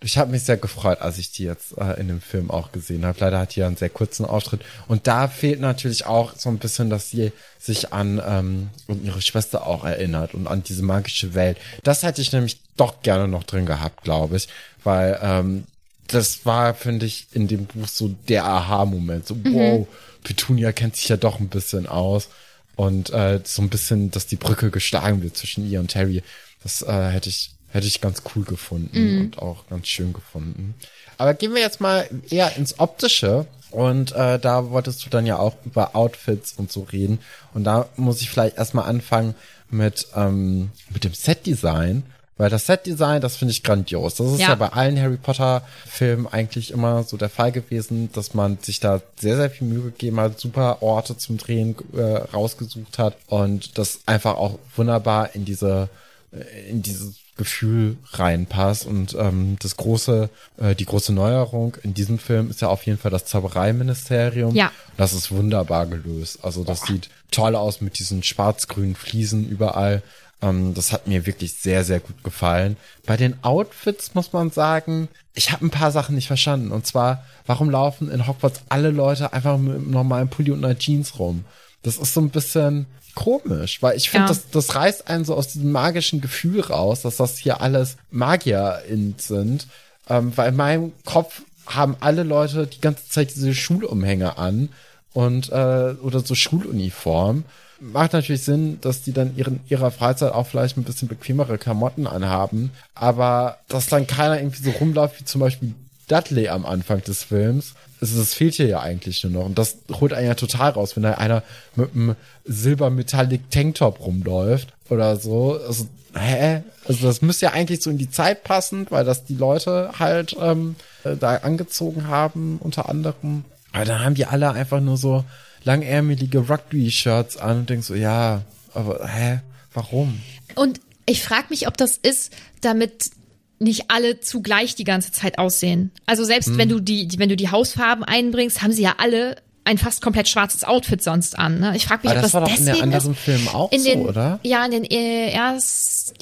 [0.00, 3.06] ich habe mich sehr gefreut, als ich die jetzt äh, in dem Film auch gesehen
[3.06, 3.18] habe.
[3.20, 4.60] Leider hat die ja einen sehr kurzen Auftritt.
[4.88, 8.68] Und da fehlt natürlich auch so ein bisschen, dass sie sich an ähm,
[9.02, 11.56] ihre Schwester auch erinnert und an diese magische Welt.
[11.82, 14.48] Das hätte ich nämlich doch gerne noch drin gehabt, glaube ich.
[14.84, 15.64] Weil ähm,
[16.08, 19.26] das war, finde ich, in dem Buch so der Aha-Moment.
[19.26, 19.54] So, mhm.
[19.54, 19.88] wow,
[20.22, 22.28] Petunia kennt sich ja doch ein bisschen aus.
[22.76, 26.22] Und äh, so ein bisschen, dass die Brücke geschlagen wird zwischen ihr und Terry.
[26.62, 29.20] Das äh, hätte ich Hätte ich ganz cool gefunden mhm.
[29.20, 30.74] und auch ganz schön gefunden.
[31.18, 33.46] Aber gehen wir jetzt mal eher ins Optische.
[33.70, 37.18] Und äh, da wolltest du dann ja auch über Outfits und so reden.
[37.52, 39.34] Und da muss ich vielleicht erstmal anfangen
[39.68, 42.04] mit, ähm, mit dem Setdesign.
[42.38, 44.16] Weil das Setdesign, das finde ich grandios.
[44.16, 44.50] Das ist ja.
[44.50, 48.78] ja bei allen Harry Potter Filmen eigentlich immer so der Fall gewesen, dass man sich
[48.78, 53.78] da sehr, sehr viel Mühe gegeben hat, super Orte zum Drehen äh, rausgesucht hat und
[53.78, 55.88] das einfach auch wunderbar in diese,
[56.32, 58.86] äh, in dieses Gefühl reinpasst.
[58.86, 62.98] Und ähm, das große, äh, die große Neuerung in diesem Film ist ja auf jeden
[62.98, 64.54] Fall das Zaubereiministerium.
[64.54, 64.72] Ja.
[64.96, 66.38] Das ist wunderbar gelöst.
[66.42, 66.86] Also das Boah.
[66.86, 70.02] sieht toll aus mit diesen schwarz-grünen Fliesen überall.
[70.42, 72.76] Ähm, das hat mir wirklich sehr, sehr gut gefallen.
[73.04, 76.72] Bei den Outfits muss man sagen, ich habe ein paar Sachen nicht verstanden.
[76.72, 80.78] Und zwar, warum laufen in Hogwarts alle Leute einfach mit einem normalen Pulli und einer
[80.78, 81.44] Jeans rum?
[81.86, 84.28] Das ist so ein bisschen, komisch, weil ich finde, ja.
[84.28, 88.82] das, das reißt einen so aus diesem magischen Gefühl raus, dass das hier alles Magier
[89.16, 89.66] sind.
[90.08, 94.68] Ähm, weil in meinem Kopf haben alle Leute die ganze Zeit diese Schulumhänge an
[95.12, 97.44] und äh, oder so Schuluniform.
[97.80, 102.06] Macht natürlich Sinn, dass die dann ihren ihrer Freizeit auch vielleicht ein bisschen bequemere Klamotten
[102.06, 105.74] anhaben, aber dass dann keiner irgendwie so rumläuft wie zum Beispiel
[106.08, 109.46] Dudley am Anfang des Films also das fehlt hier ja eigentlich nur noch.
[109.46, 111.42] Und das holt einen ja total raus, wenn da einer
[111.74, 115.58] mit einem Silber-Metallic Tanktop rumläuft oder so.
[115.66, 116.62] Also, hä?
[116.86, 120.36] Also das müsste ja eigentlich so in die Zeit passen, weil das die Leute halt
[120.40, 123.44] ähm, da angezogen haben, unter anderem.
[123.72, 125.24] Aber dann haben die alle einfach nur so
[125.64, 128.42] langärmelige Rugby-Shirts an und denkst so, ja,
[128.72, 129.40] aber hä?
[129.74, 130.20] Warum?
[130.54, 133.10] Und ich frage mich, ob das ist, damit
[133.58, 135.90] nicht alle zugleich die ganze Zeit aussehen.
[136.06, 136.58] Also selbst hm.
[136.58, 140.28] wenn du die, wenn du die Hausfarben einbringst, haben sie ja alle ein fast komplett
[140.28, 141.58] schwarzes Outfit sonst an.
[141.58, 141.76] Ne?
[141.76, 143.14] Ich frage mich, Aber ob das das war doch in deswegen den anderen.
[143.16, 144.38] Filmen auch in so, den, oder?
[144.44, 146.14] Ja, in den äh, ersten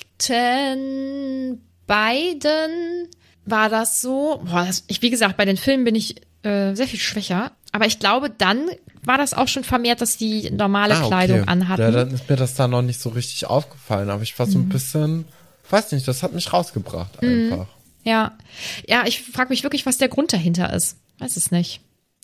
[1.87, 3.09] beiden
[3.45, 4.41] war das so.
[4.45, 7.53] Boah, das, ich, wie gesagt, bei den Filmen bin ich äh, sehr viel schwächer.
[7.73, 8.69] Aber ich glaube, dann
[9.03, 11.09] war das auch schon vermehrt, dass die normale Ah, okay.
[11.09, 11.83] Kleidung anhatten.
[11.83, 14.51] Ja, dann ist mir das da noch nicht so richtig aufgefallen, aber ich war Mhm.
[14.51, 15.25] so ein bisschen,
[15.71, 17.67] weiß nicht, das hat mich rausgebracht einfach.
[18.05, 18.37] Ja,
[18.87, 20.97] ja, ich frage mich wirklich, was der Grund dahinter ist.
[21.19, 21.81] Weiß es nicht.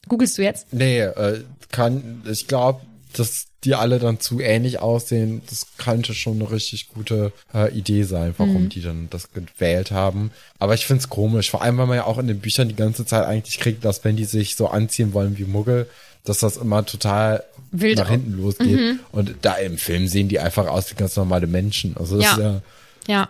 [0.09, 0.73] Googlest du jetzt?
[0.73, 2.81] Nee, äh, kann, ich glaube,
[3.15, 8.05] dass die alle dann zu ähnlich aussehen, das könnte schon eine richtig gute äh, Idee
[8.05, 8.69] sein, warum Mhm.
[8.71, 10.31] die dann das gewählt haben.
[10.59, 13.05] Aber ich find's komisch, vor allem, weil man ja auch in den Büchern die ganze
[13.05, 15.89] Zeit eigentlich kriegt, dass wenn die sich so anziehen wollen wie Muggel,
[16.25, 18.79] dass das immer total Wild nach hinten losgeht.
[18.81, 19.01] Mhm.
[19.13, 21.97] Und da im Film sehen die einfach aus wie ganz normale Menschen.
[21.99, 22.33] Also das Ja.
[22.33, 22.63] ist ja,
[23.11, 23.29] Ja.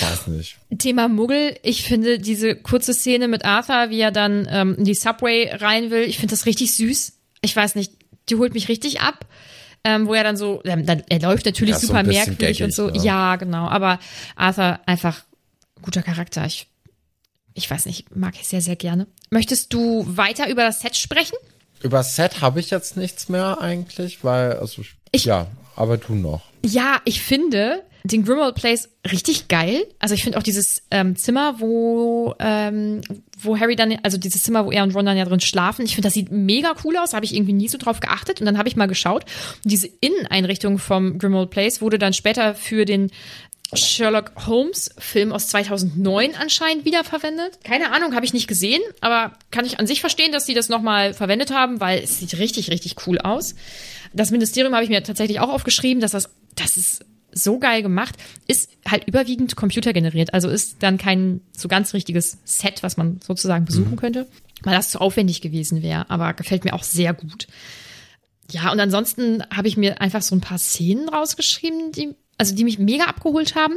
[0.00, 0.56] weiß nicht.
[0.78, 4.94] Thema Muggel, ich finde diese kurze Szene mit Arthur, wie er dann ähm, in die
[4.94, 7.12] Subway rein will, ich finde das richtig süß.
[7.42, 7.92] Ich weiß nicht,
[8.28, 9.26] die holt mich richtig ab.
[9.84, 12.62] Ähm, wo er dann so, ähm, dann, er läuft natürlich Ja, so super bisschen merkwürdig
[12.64, 12.88] und so.
[12.88, 12.98] ne?
[13.04, 13.68] Ja, genau.
[13.68, 14.00] Aber
[14.34, 15.22] Arthur einfach
[15.80, 16.44] guter Charakter.
[16.44, 16.66] Ich,
[17.54, 19.06] ich weiß nicht, mag ich sehr, sehr gerne.
[19.30, 21.36] Möchtest du weiter über das Set sprechen?
[21.84, 26.42] Über Set habe ich jetzt nichts mehr eigentlich, weil, also, Ich- ja, aber du noch.
[26.64, 29.86] Ja, ich finde den Grimmauld Place richtig geil.
[29.98, 33.02] Also ich finde auch dieses ähm, Zimmer, wo ähm,
[33.38, 35.84] wo Harry dann, also dieses Zimmer, wo er und Ron dann ja drin schlafen.
[35.84, 37.12] Ich finde, das sieht mega cool aus.
[37.12, 38.40] Habe ich irgendwie nie so drauf geachtet.
[38.40, 39.24] Und dann habe ich mal geschaut.
[39.64, 43.10] Und diese Inneneinrichtung vom Grimmauld Place wurde dann später für den
[43.74, 47.58] Sherlock Holmes Film aus 2009 anscheinend wiederverwendet.
[47.64, 50.68] Keine Ahnung, habe ich nicht gesehen, aber kann ich an sich verstehen, dass sie das
[50.68, 53.56] nochmal verwendet haben, weil es sieht richtig, richtig cool aus.
[54.16, 58.16] Das Ministerium habe ich mir tatsächlich auch aufgeschrieben, dass das, das ist so geil gemacht,
[58.46, 63.66] ist halt überwiegend computergeneriert, also ist dann kein so ganz richtiges Set, was man sozusagen
[63.66, 64.26] besuchen könnte,
[64.62, 67.46] weil das zu aufwendig gewesen wäre, aber gefällt mir auch sehr gut.
[68.50, 72.64] Ja, und ansonsten habe ich mir einfach so ein paar Szenen rausgeschrieben, die, also die
[72.64, 73.74] mich mega abgeholt haben.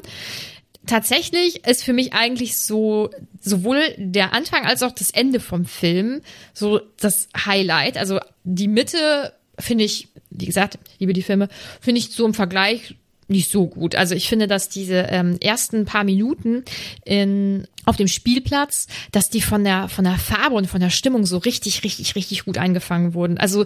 [0.86, 3.10] Tatsächlich ist für mich eigentlich so
[3.41, 6.21] sowohl der Anfang als auch das Ende vom Film
[6.54, 7.97] so das Highlight.
[7.97, 11.49] Also die Mitte finde ich, wie gesagt, ich liebe die Filme,
[11.81, 12.95] finde ich so im Vergleich
[13.29, 13.95] nicht so gut.
[13.95, 16.63] Also ich finde, dass diese ähm, ersten paar Minuten
[17.05, 21.25] in, auf dem Spielplatz, dass die von der von der Farbe und von der Stimmung
[21.25, 23.37] so richtig, richtig, richtig gut eingefangen wurden.
[23.37, 23.65] Also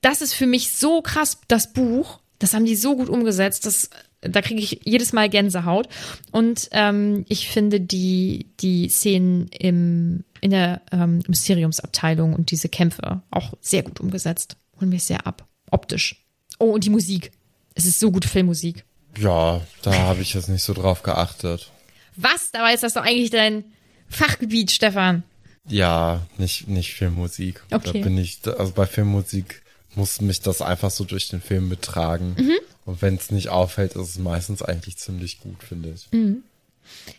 [0.00, 2.20] das ist für mich so krass, das Buch.
[2.38, 5.88] Das haben die so gut umgesetzt, dass da kriege ich jedes Mal Gänsehaut.
[6.30, 13.22] Und ähm, ich finde die, die Szenen im, in der ähm, Mysteriumsabteilung und diese Kämpfe
[13.30, 14.56] auch sehr gut umgesetzt.
[14.80, 15.46] Holen mich sehr ab.
[15.74, 16.24] Optisch.
[16.60, 17.32] Oh, und die Musik.
[17.74, 18.84] Es ist so gute Filmmusik.
[19.18, 21.72] Ja, da habe ich jetzt nicht so drauf geachtet.
[22.14, 22.52] Was?
[22.52, 23.64] Dabei ist das doch eigentlich dein
[24.08, 25.24] Fachgebiet, Stefan.
[25.66, 27.64] Ja, nicht, nicht Filmmusik.
[27.72, 27.98] Okay.
[28.00, 29.62] Da bin ich, also bei Filmmusik
[29.96, 32.36] muss mich das einfach so durch den Film mittragen.
[32.38, 32.58] Mhm.
[32.84, 36.06] Und wenn es nicht auffällt, ist es meistens eigentlich ziemlich gut, finde ich.
[36.12, 36.44] Mhm.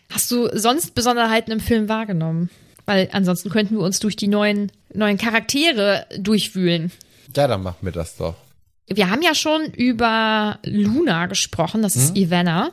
[0.10, 2.50] Hast du sonst Besonderheiten im Film wahrgenommen?
[2.86, 6.94] Weil ansonsten könnten wir uns durch die neuen, neuen Charaktere durchwühlen.
[7.36, 8.36] Ja, dann mach mir das doch.
[8.88, 12.72] Wir haben ja schon über Luna gesprochen, das ist Ivana.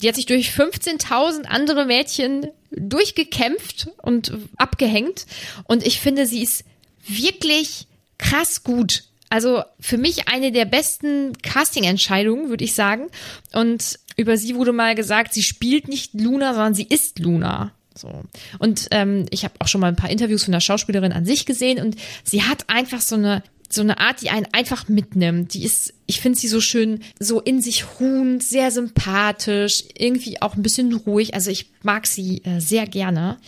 [0.00, 5.26] Die hat sich durch 15.000 andere Mädchen durchgekämpft und abgehängt.
[5.64, 6.64] Und ich finde, sie ist
[7.04, 9.04] wirklich krass gut.
[9.28, 13.08] Also für mich eine der besten Casting-Entscheidungen, würde ich sagen.
[13.52, 17.72] Und über sie wurde mal gesagt, sie spielt nicht Luna, sondern sie ist Luna.
[17.94, 18.22] So.
[18.58, 21.44] Und ähm, ich habe auch schon mal ein paar Interviews von der Schauspielerin an sich
[21.44, 25.54] gesehen und sie hat einfach so eine so eine Art, die einen einfach mitnimmt.
[25.54, 30.56] Die ist, ich finde sie so schön, so in sich ruhend, sehr sympathisch, irgendwie auch
[30.56, 31.34] ein bisschen ruhig.
[31.34, 33.38] Also ich mag sie äh, sehr gerne.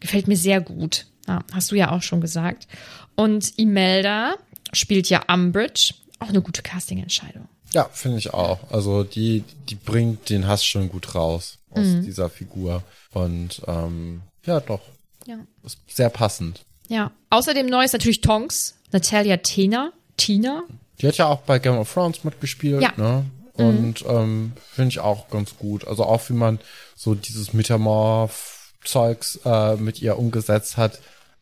[0.00, 1.06] Gefällt mir sehr gut.
[1.26, 2.66] Ja, hast du ja auch schon gesagt.
[3.16, 4.34] Und Imelda
[4.72, 5.94] spielt ja Umbridge.
[6.20, 7.48] Auch eine gute Casting-Entscheidung.
[7.72, 8.58] Ja, finde ich auch.
[8.72, 12.02] Also die, die bringt den Hass schon gut raus aus Mhm.
[12.04, 12.82] dieser Figur.
[13.12, 14.80] Und ähm, ja, doch.
[15.26, 15.38] Ja.
[15.62, 16.62] Ist sehr passend.
[16.88, 17.10] Ja.
[17.30, 19.92] Außerdem neu ist natürlich Tonks, Natalia Tena.
[20.16, 20.64] Tina.
[21.00, 22.92] Die hat ja auch bei Game of Thrones mitgespielt, Ja.
[22.96, 23.24] ne?
[23.54, 25.86] Und ähm, finde ich auch ganz gut.
[25.86, 26.60] Also auch wie man
[26.96, 30.98] so dieses Metamorph-Zeugs äh, mit ihr umgesetzt hat,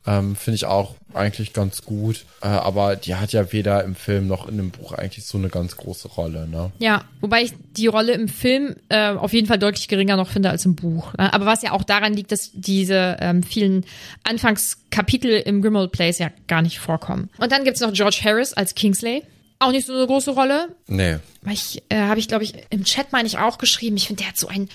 [0.07, 2.25] ähm, finde ich auch eigentlich ganz gut.
[2.42, 5.49] Äh, aber die hat ja weder im Film noch in dem Buch eigentlich so eine
[5.49, 6.71] ganz große Rolle, ne?
[6.79, 10.51] Ja, wobei ich die Rolle im Film äh, auf jeden Fall deutlich geringer noch finde
[10.51, 11.12] als im Buch.
[11.14, 11.33] ne?
[11.33, 13.85] Aber was ja auch daran liegt, dass diese ähm, vielen
[14.25, 17.31] Anfangskapitel im Grimmauld Place ja gar nicht vorkommen.
[17.38, 19.23] Und dann gibt's noch George Harris als Kingsley.
[19.59, 20.69] Auch nicht so eine große Rolle.
[20.87, 21.16] Nee.
[21.42, 24.23] Weil ich, äh, habe ich, glaube ich, im Chat meine ich auch geschrieben, ich finde,
[24.23, 24.69] der hat so ein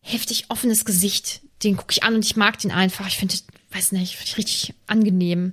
[0.00, 1.42] heftig offenes Gesicht.
[1.62, 3.06] Den gucke ich an und ich mag den einfach.
[3.06, 3.34] Ich finde,
[3.74, 5.52] weiß nicht, richtig angenehm.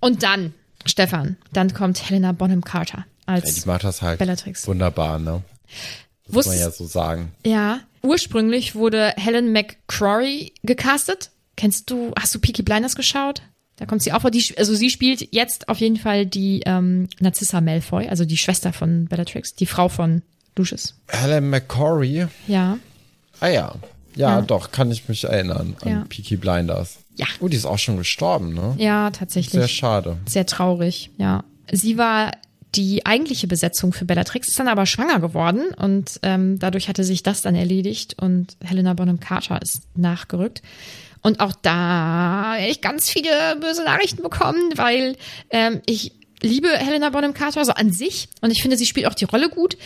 [0.00, 0.52] Und dann
[0.84, 4.66] Stefan, dann kommt Helena Bonham Carter als Ja, die macht das halt Bellatrix.
[4.66, 5.42] wunderbar, ne?
[6.28, 7.32] Muss man ja so sagen.
[7.44, 11.30] Ja, ursprünglich wurde Helen McCrory gecastet.
[11.56, 13.42] Kennst du, hast du Peaky Blinders geschaut?
[13.76, 14.30] Da kommt sie auch vor.
[14.30, 18.72] Die, also sie spielt jetzt auf jeden Fall die ähm, Narcissa Malfoy, also die Schwester
[18.72, 20.22] von Bellatrix, die Frau von
[20.56, 20.94] Lucius.
[21.08, 22.26] Helen McCory.
[22.46, 22.78] Ja.
[23.40, 23.74] Ah ja.
[24.14, 24.40] Ja, Ja.
[24.40, 26.04] doch, kann ich mich erinnern an Ja.
[26.08, 26.98] Peaky Blinders.
[27.16, 27.26] Ja.
[27.40, 28.74] Oh, die ist auch schon gestorben, ne?
[28.78, 29.52] Ja, tatsächlich.
[29.52, 30.16] Sehr schade.
[30.26, 31.44] Sehr traurig, ja.
[31.72, 32.32] Sie war
[32.74, 37.22] die eigentliche Besetzung für Bellatrix, ist dann aber schwanger geworden und ähm, dadurch hatte sich
[37.22, 40.62] das dann erledigt und Helena Bonham Carter ist nachgerückt.
[41.22, 45.16] Und auch da habe ich ganz viele böse Nachrichten bekommen, weil
[45.50, 49.14] ähm, ich liebe Helena Bonham Carter so an sich und ich finde, sie spielt auch
[49.14, 49.78] die Rolle gut.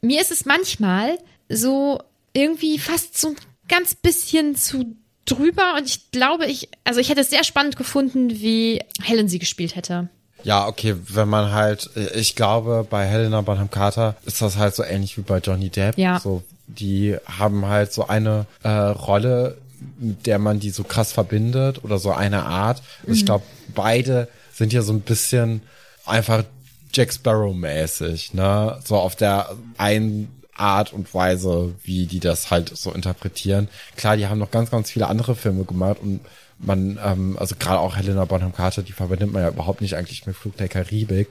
[0.00, 2.00] Mir ist es manchmal so
[2.32, 3.36] irgendwie fast so ein
[3.68, 8.30] ganz bisschen zu drüber und ich glaube, ich, also ich hätte es sehr spannend gefunden,
[8.30, 10.08] wie Helen sie gespielt hätte.
[10.44, 14.82] Ja, okay, wenn man halt, ich glaube, bei Helena Bonham Carter ist das halt so
[14.82, 15.96] ähnlich wie bei Johnny Depp.
[15.96, 16.18] Ja.
[16.18, 19.58] So, die haben halt so eine äh, Rolle,
[19.98, 22.82] mit der man die so krass verbindet oder so eine Art.
[23.02, 25.62] Also Ich glaube, beide sind ja so ein bisschen
[26.04, 26.44] einfach
[26.92, 28.80] Jack Sparrow mäßig, ne?
[28.84, 30.28] So auf der einen
[30.62, 33.68] Art und Weise, wie die das halt so interpretieren.
[33.96, 36.20] Klar, die haben noch ganz, ganz viele andere Filme gemacht und
[36.58, 40.26] man, ähm, also gerade auch Helena Bonham Carter, die verbindet man ja überhaupt nicht eigentlich
[40.26, 41.28] mit Flug der Karibik.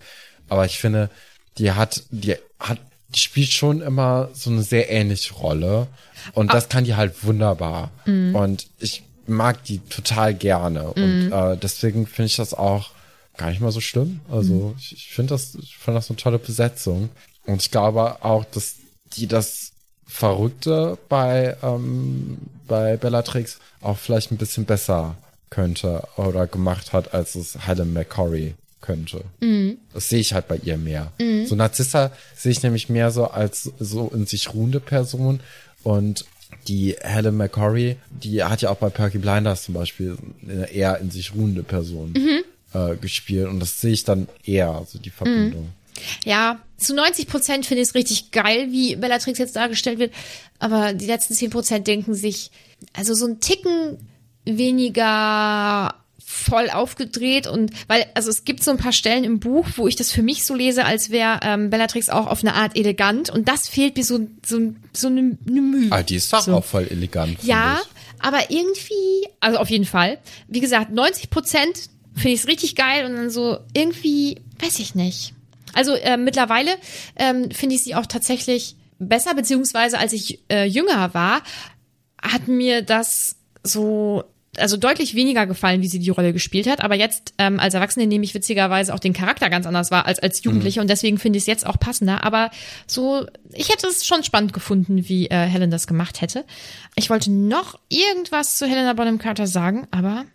[0.49, 1.09] Aber ich finde,
[1.57, 5.87] die hat, die hat, die spielt schon immer so eine sehr ähnliche Rolle.
[6.33, 7.91] Und das kann die halt wunderbar.
[8.33, 10.91] Und ich mag die total gerne.
[10.91, 12.91] Und äh, deswegen finde ich das auch
[13.37, 14.19] gar nicht mal so schlimm.
[14.29, 17.09] Also ich, ich finde das, ich finde das eine tolle Besetzung.
[17.45, 18.75] Und ich glaube auch, dass
[19.17, 19.71] die das
[20.05, 25.15] Verrückte bei, ähm, bei Bellatrix auch vielleicht ein bisschen besser
[25.49, 29.23] könnte oder gemacht hat, als es Helen McCory könnte.
[29.93, 31.11] Das sehe ich halt bei ihr mehr.
[31.45, 35.39] So Narzissa sehe ich nämlich mehr so als so in sich ruhende Person
[35.83, 36.25] und
[36.67, 41.09] die Helen McCory, die hat ja auch bei Perky Blinders zum Beispiel eine eher in
[41.11, 42.13] sich ruhende Person
[42.73, 45.69] äh, gespielt und das sehe ich dann eher, so die Verbindung.
[46.25, 50.13] Ja, zu 90 Prozent finde ich es richtig geil, wie Bellatrix jetzt dargestellt wird.
[50.59, 52.51] Aber die letzten 10 Prozent denken sich,
[52.93, 53.97] also so ein Ticken
[54.45, 59.87] weniger voll aufgedreht und weil, also es gibt so ein paar Stellen im Buch, wo
[59.87, 63.29] ich das für mich so lese, als wäre ähm, Bellatrix auch auf eine Art elegant
[63.29, 65.87] und das fehlt mir so, so, so eine, eine Mühe.
[65.91, 66.55] Ah, die ist doch So.
[66.55, 67.43] auch voll elegant.
[67.43, 68.23] Ja, ich.
[68.25, 70.19] aber irgendwie, also auf jeden Fall.
[70.47, 74.95] Wie gesagt, 90 Prozent finde ich es richtig geil und dann so irgendwie, weiß ich
[74.95, 75.33] nicht.
[75.73, 76.71] Also äh, mittlerweile
[77.15, 81.41] ähm, finde ich sie auch tatsächlich besser, beziehungsweise als ich äh, jünger war,
[82.21, 84.23] hat mir das so
[84.57, 86.83] also deutlich weniger gefallen, wie sie die Rolle gespielt hat.
[86.83, 90.19] Aber jetzt ähm, als Erwachsene nehme ich witzigerweise auch den Charakter ganz anders wahr als
[90.19, 92.23] als Jugendliche und deswegen finde ich es jetzt auch passender.
[92.23, 92.51] Aber
[92.85, 96.45] so, ich hätte es schon spannend gefunden, wie äh, Helen das gemacht hätte.
[96.95, 100.25] Ich wollte noch irgendwas zu Helena Bonham Carter sagen, aber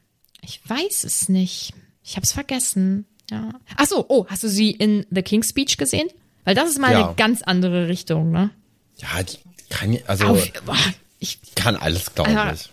[0.42, 1.74] ich weiß es nicht.
[2.02, 3.06] Ich habe es vergessen.
[3.30, 3.50] Ja.
[3.76, 6.08] Ach so, oh, hast du sie in The King's Speech gesehen?
[6.44, 7.06] Weil das ist mal Ja.
[7.06, 8.50] eine ganz andere Richtung, ne?
[8.98, 9.36] Ja, die
[9.68, 10.76] kann, also, Auf, boah,
[11.18, 12.70] ich, kann alles, glaube ja, ich.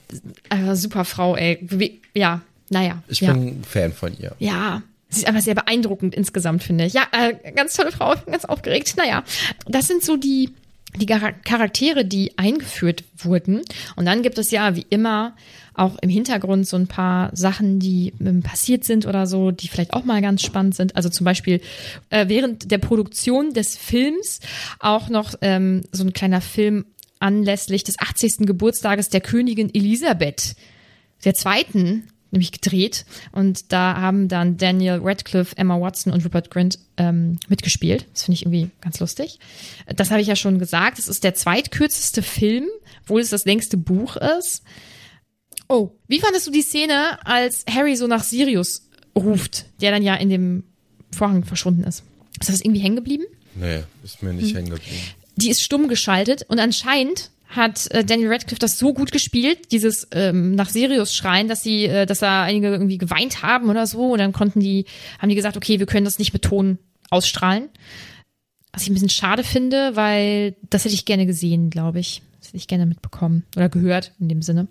[0.50, 1.58] äh, super Frau, ey.
[1.62, 3.02] Wie, ja, naja.
[3.08, 3.34] Ich ja.
[3.34, 4.36] bin ein Fan von ihr.
[4.40, 6.94] Ja, sie ist aber sehr beeindruckend insgesamt, finde ich.
[6.94, 8.94] Ja, äh, ganz tolle Frau, ich bin ganz aufgeregt.
[8.96, 9.24] Naja,
[9.66, 10.54] das sind so die,
[10.96, 13.62] die Char- Charaktere, die eingeführt wurden.
[13.96, 15.36] Und dann gibt es ja, wie immer,
[15.74, 19.94] auch im Hintergrund so ein paar Sachen, die ähm, passiert sind oder so, die vielleicht
[19.94, 20.96] auch mal ganz spannend sind.
[20.96, 21.62] Also zum Beispiel
[22.10, 24.40] äh, während der Produktion des Films
[24.80, 26.86] auch noch ähm, so ein kleiner Film
[27.20, 28.40] anlässlich des 80.
[28.46, 30.56] Geburtstages der Königin Elisabeth
[31.26, 36.78] der zweiten nämlich gedreht und da haben dann Daniel Radcliffe, Emma Watson und Rupert Grint
[36.98, 38.06] ähm, mitgespielt.
[38.14, 39.40] Das finde ich irgendwie ganz lustig.
[39.96, 41.00] Das habe ich ja schon gesagt.
[41.00, 42.66] Es ist der zweitkürzeste Film,
[43.04, 44.64] obwohl es das längste Buch ist.
[45.70, 50.16] Oh, wie fandest du die Szene, als Harry so nach Sirius ruft, der dann ja
[50.16, 50.64] in dem
[51.12, 52.04] Vorhang verschwunden ist?
[52.40, 53.24] Ist das irgendwie hängen geblieben?
[53.56, 54.38] Nee, ist mir Hm.
[54.38, 55.02] nicht hängen geblieben.
[55.36, 60.08] die ist stumm geschaltet und anscheinend hat äh, Daniel Radcliffe das so gut gespielt, dieses
[60.12, 64.12] ähm, nach Sirius schreien, dass sie, äh, dass da einige irgendwie geweint haben oder so
[64.12, 64.86] und dann konnten die,
[65.20, 66.78] haben die gesagt, okay, wir können das nicht mit Ton
[67.10, 67.70] ausstrahlen.
[68.72, 72.24] Was ich ein bisschen schade finde, weil das hätte ich gerne gesehen, glaube ich.
[72.40, 74.68] Das hätte ich gerne mitbekommen oder gehört in dem Sinne.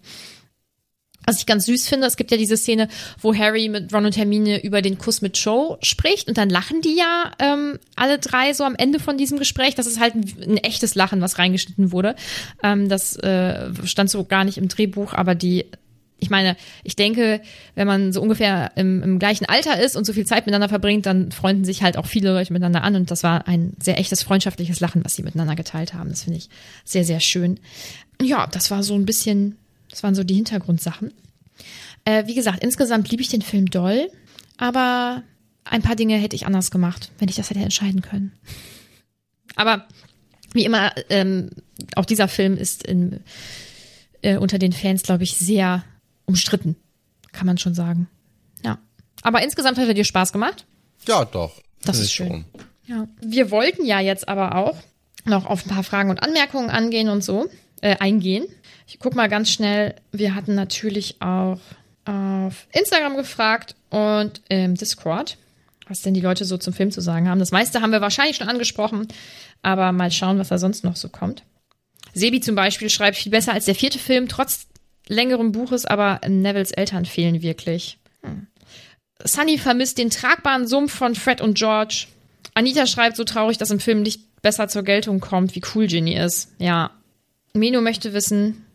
[1.27, 2.89] Was ich ganz süß finde, es gibt ja diese Szene,
[3.21, 6.81] wo Harry mit Ron und Hermine über den Kuss mit Joe spricht und dann lachen
[6.81, 9.75] die ja ähm, alle drei so am Ende von diesem Gespräch.
[9.75, 12.17] Das ist halt ein, ein echtes Lachen, was reingeschnitten wurde.
[12.63, 15.67] Ähm, das äh, stand so gar nicht im Drehbuch, aber die
[16.23, 17.41] ich meine, ich denke,
[17.75, 21.05] wenn man so ungefähr im, im gleichen Alter ist und so viel Zeit miteinander verbringt,
[21.05, 24.23] dann freunden sich halt auch viele Leute miteinander an und das war ein sehr echtes
[24.23, 26.11] freundschaftliches Lachen, was sie miteinander geteilt haben.
[26.11, 26.49] Das finde ich
[26.85, 27.59] sehr, sehr schön.
[28.23, 29.59] Ja, das war so ein bisschen,
[29.93, 31.13] das waren so die Hintergrundsachen.
[32.05, 34.11] Äh, wie gesagt, insgesamt liebe ich den Film doll,
[34.57, 35.23] aber
[35.65, 38.33] ein paar Dinge hätte ich anders gemacht, wenn ich das hätte entscheiden können.
[39.55, 39.87] Aber
[40.55, 41.51] wie immer, ähm,
[41.95, 43.21] auch dieser Film ist in,
[44.23, 45.85] äh, unter den Fans, glaube ich, sehr
[46.25, 46.77] umstritten,
[47.33, 48.09] kann man schon sagen.
[48.65, 48.79] Ja.
[49.23, 50.65] Aber insgesamt hat er dir Spaß gemacht.
[51.07, 51.61] Ja, doch.
[51.85, 52.29] Das ist schön.
[52.29, 52.45] Schon.
[52.87, 53.09] Ja.
[53.21, 54.77] Wir wollten ja jetzt aber auch
[55.25, 57.49] noch auf ein paar Fragen und Anmerkungen angehen und so,
[57.83, 58.47] äh, eingehen.
[58.93, 59.95] Ich guck mal ganz schnell.
[60.13, 61.59] Wir hatten natürlich auch
[62.05, 65.39] auf Instagram gefragt und im Discord,
[65.89, 67.39] was denn die Leute so zum Film zu sagen haben.
[67.39, 69.09] Das meiste haben wir wahrscheinlich schon angesprochen,
[69.63, 71.43] aber mal schauen, was da sonst noch so kommt.
[72.13, 74.67] Sebi zum Beispiel schreibt viel besser als der vierte Film, trotz
[75.09, 77.97] längerem Buches, aber Nevilles Eltern fehlen wirklich.
[78.23, 78.47] Hm.
[79.25, 82.09] Sunny vermisst den tragbaren Sumpf von Fred und George.
[82.53, 86.15] Anita schreibt so traurig, dass im Film nicht besser zur Geltung kommt, wie cool Ginny
[86.15, 86.53] ist.
[86.59, 86.91] Ja.
[87.55, 88.67] Meno möchte wissen,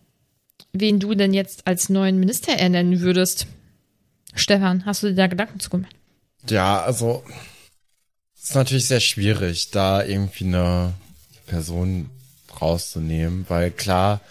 [0.74, 3.48] wen du denn jetzt als neuen Minister ernennen würdest.
[4.34, 5.96] Stefan, hast du dir da Gedanken zu gemacht?
[6.50, 7.24] Ja, also
[8.42, 10.94] ist natürlich sehr schwierig, da irgendwie eine
[11.48, 12.10] Person
[12.62, 14.22] rauszunehmen, weil klar,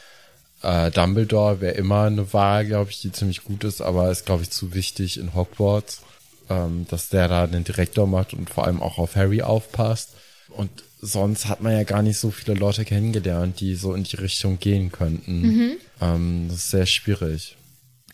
[0.63, 4.43] äh, Dumbledore wäre immer eine Wahl, glaube ich, die ziemlich gut ist, aber ist, glaube
[4.43, 6.03] ich, zu wichtig in Hogwarts,
[6.49, 10.11] ähm, dass der da den Direktor macht und vor allem auch auf Harry aufpasst.
[10.49, 10.71] Und
[11.01, 14.59] sonst hat man ja gar nicht so viele Leute kennengelernt, die so in die Richtung
[14.59, 15.43] gehen könnten.
[15.43, 15.73] Mhm.
[16.01, 17.57] Ähm, das ist sehr schwierig.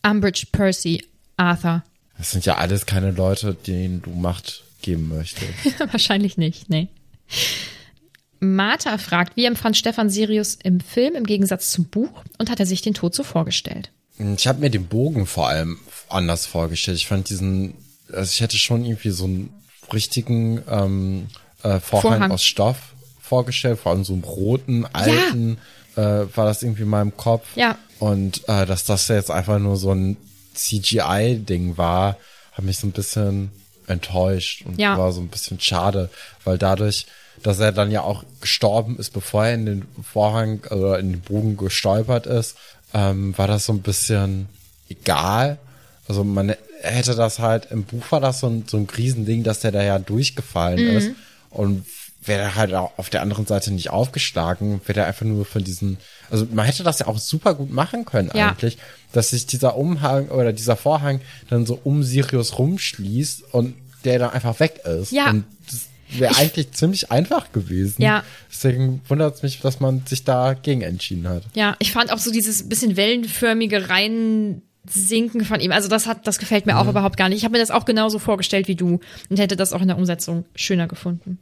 [0.03, 1.05] Umbridge, Percy,
[1.37, 1.85] Arthur.
[2.19, 5.49] Das sind ja alles keine Leute, denen du Macht geben möchtest.
[5.93, 6.89] Wahrscheinlich nicht, nee.
[8.41, 12.67] Martha fragt, wie empfand Stefan Sirius im Film im Gegensatz zum Buch und hat er
[12.67, 13.93] sich den Tod so vorgestellt?
[14.37, 15.79] Ich habe mir den Bogen vor allem
[16.09, 16.99] anders vorgestellt.
[16.99, 17.75] Ich fand diesen,
[18.13, 19.51] also ich hätte schon irgendwie so einen
[19.93, 21.29] richtigen ähm,
[21.63, 22.93] äh, Vorhang, Vorhang, aus Stoff
[23.33, 25.57] vorgestellt, vor allem so einen roten, alten,
[25.97, 26.23] ja.
[26.23, 27.47] äh, war das irgendwie in meinem Kopf.
[27.55, 27.79] Ja.
[27.99, 30.19] Und äh, dass das jetzt einfach nur so ein
[30.55, 32.19] CGI-Ding war,
[32.53, 33.51] hat mich so ein bisschen
[33.87, 34.99] enttäuscht und ja.
[34.99, 36.11] war so ein bisschen schade,
[36.45, 37.07] weil dadurch,
[37.43, 41.21] dass er dann ja auch gestorben ist, bevor er in den Vorhang oder in den
[41.23, 42.59] Bogen gestolpert ist,
[42.93, 44.49] ähm, war das so ein bisschen
[44.91, 45.59] egal.
[46.07, 49.61] Also man hätte das halt, im Buch war das so ein, so ein Riesending, dass
[49.61, 50.97] der da ja durchgefallen mhm.
[50.99, 51.11] ist
[51.53, 51.85] und
[52.25, 55.99] wäre halt auch auf der anderen Seite nicht aufgeschlagen, wäre er einfach nur von diesen,
[56.31, 58.51] also man hätte das ja auch super gut machen können ja.
[58.51, 58.79] eigentlich,
[59.13, 63.75] dass sich dieser Umhang oder dieser Vorhang dann so um Sirius rumschließt und
[64.05, 65.13] der dann einfach weg ist.
[65.13, 65.31] Ja.
[65.31, 65.89] Und das
[66.21, 68.03] wäre eigentlich ziemlich einfach gewesen.
[68.03, 68.25] Ja.
[68.51, 71.43] Deswegen wundert es mich, dass man sich dagegen entschieden hat.
[71.55, 73.89] Ja, ich fand auch so dieses bisschen wellenförmige
[74.87, 75.73] Reinsinken von ihm.
[75.73, 76.79] Also das hat, das gefällt mir mhm.
[76.79, 77.39] auch überhaupt gar nicht.
[77.39, 79.97] Ich habe mir das auch genauso vorgestellt wie du und hätte das auch in der
[79.97, 81.39] Umsetzung schöner gefunden.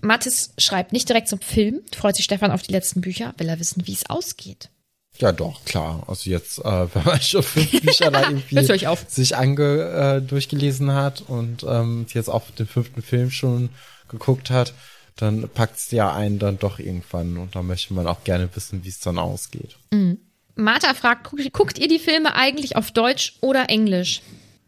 [0.00, 3.60] Mathis schreibt nicht direkt zum Film, freut sich Stefan auf die letzten Bücher, will er
[3.60, 4.70] wissen, wie es ausgeht.
[5.18, 6.04] Ja, doch, klar.
[6.06, 6.62] Also jetzt, äh,
[6.94, 8.64] wenn man schon fünf Bücher da irgendwie
[9.08, 13.68] sich ange, äh, durchgelesen hat und ähm, jetzt auch den fünften Film schon
[14.08, 14.72] geguckt hat,
[15.16, 18.84] dann packt es ja einen dann doch irgendwann und da möchte man auch gerne wissen,
[18.84, 19.76] wie es dann ausgeht.
[19.90, 20.18] Mhm.
[20.54, 24.22] Martha fragt, guckt, ihr die Filme eigentlich auf Deutsch oder Englisch?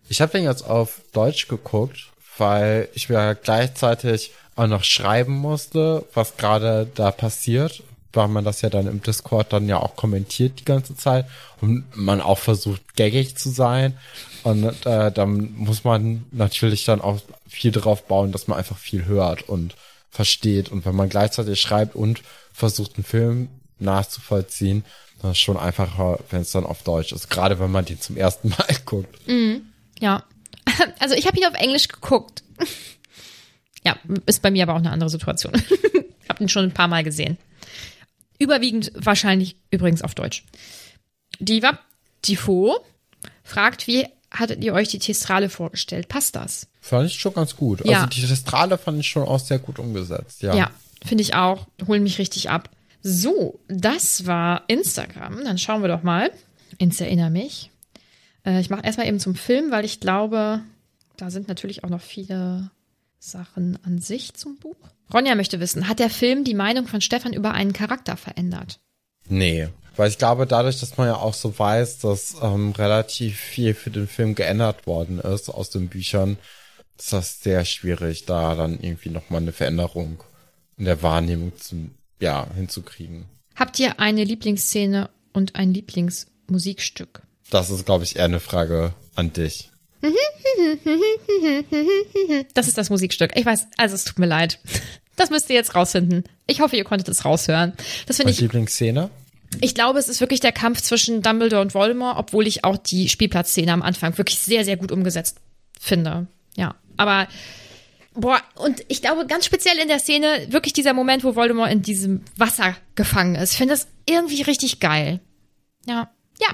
[0.09, 2.09] Ich habe den jetzt auf Deutsch geguckt,
[2.39, 8.61] weil ich mir gleichzeitig auch noch schreiben musste, was gerade da passiert weil man das
[8.61, 11.27] ja dann im Discord dann ja auch kommentiert die ganze Zeit
[11.61, 13.97] und man auch versucht, gaggig zu sein.
[14.43, 19.07] Und äh, dann muss man natürlich dann auch viel drauf bauen, dass man einfach viel
[19.07, 19.77] hört und
[20.11, 20.71] versteht.
[20.71, 22.23] Und wenn man gleichzeitig schreibt und
[22.53, 24.85] versucht, einen Film nachzuvollziehen,
[25.23, 27.31] dann ist schon einfacher, wenn es dann auf Deutsch ist.
[27.31, 29.27] Gerade wenn man den zum ersten Mal guckt.
[29.27, 29.63] Mhm.
[29.99, 30.25] Ja.
[30.99, 32.43] Also ich habe ihn auf Englisch geguckt.
[33.85, 33.97] ja,
[34.27, 35.53] ist bei mir aber auch eine andere Situation.
[36.23, 37.37] ich habe ihn schon ein paar Mal gesehen.
[38.39, 40.45] Überwiegend wahrscheinlich übrigens auf Deutsch.
[41.41, 41.79] Diva
[42.23, 42.79] Tifo
[43.43, 46.09] fragt, wie hattet ihr euch die Testrale vorgestellt?
[46.09, 46.69] Passt das?
[46.81, 47.85] Fand ich schon ganz gut.
[47.85, 47.99] Ja.
[47.99, 50.55] Also die Testrale fand ich schon auch sehr gut umgesetzt, ja.
[50.55, 50.71] Ja,
[51.05, 51.67] finde ich auch.
[51.87, 52.71] Holen mich richtig ab.
[53.03, 55.45] So, das war Instagram.
[55.45, 56.31] Dann schauen wir doch mal.
[56.79, 57.71] Ins Erinner mich.
[58.45, 60.63] Äh, ich mache erstmal eben zum Film, weil ich glaube,
[61.17, 62.71] da sind natürlich auch noch viele
[63.19, 64.77] Sachen an sich zum Buch.
[65.13, 68.81] Ronja möchte wissen, hat der Film die Meinung von Stefan über einen Charakter verändert?
[69.29, 73.75] Nee, weil ich glaube, dadurch, dass man ja auch so weiß, dass ähm, relativ viel
[73.75, 76.39] für den Film geändert worden ist aus den Büchern,
[76.99, 80.23] ist das sehr schwierig, da dann irgendwie nochmal eine Veränderung
[80.79, 81.91] in der Wahrnehmung zu,
[82.21, 83.27] ja, hinzukriegen.
[83.55, 87.23] Habt ihr eine Lieblingsszene und ein Lieblingsmusikstück?
[87.51, 89.71] Das ist, glaube ich, eher eine Frage an dich.
[92.55, 93.33] Das ist das Musikstück.
[93.37, 94.59] Ich weiß, also es tut mir leid.
[95.17, 96.25] Das müsst ihr jetzt rausfinden.
[96.47, 97.73] Ich hoffe, ihr konntet es raushören.
[98.07, 98.41] Das finde ich.
[98.41, 99.11] Lieblingsszene?
[99.61, 103.09] Ich glaube, es ist wirklich der Kampf zwischen Dumbledore und Voldemort, obwohl ich auch die
[103.09, 105.39] Spielplatzszene am Anfang wirklich sehr, sehr gut umgesetzt
[105.79, 106.27] finde.
[106.57, 107.29] Ja, aber
[108.15, 111.83] boah, und ich glaube ganz speziell in der Szene wirklich dieser Moment, wo Voldemort in
[111.83, 113.53] diesem Wasser gefangen ist.
[113.53, 115.21] Ich finde das irgendwie richtig geil.
[115.87, 116.11] Ja,
[116.41, 116.49] ja.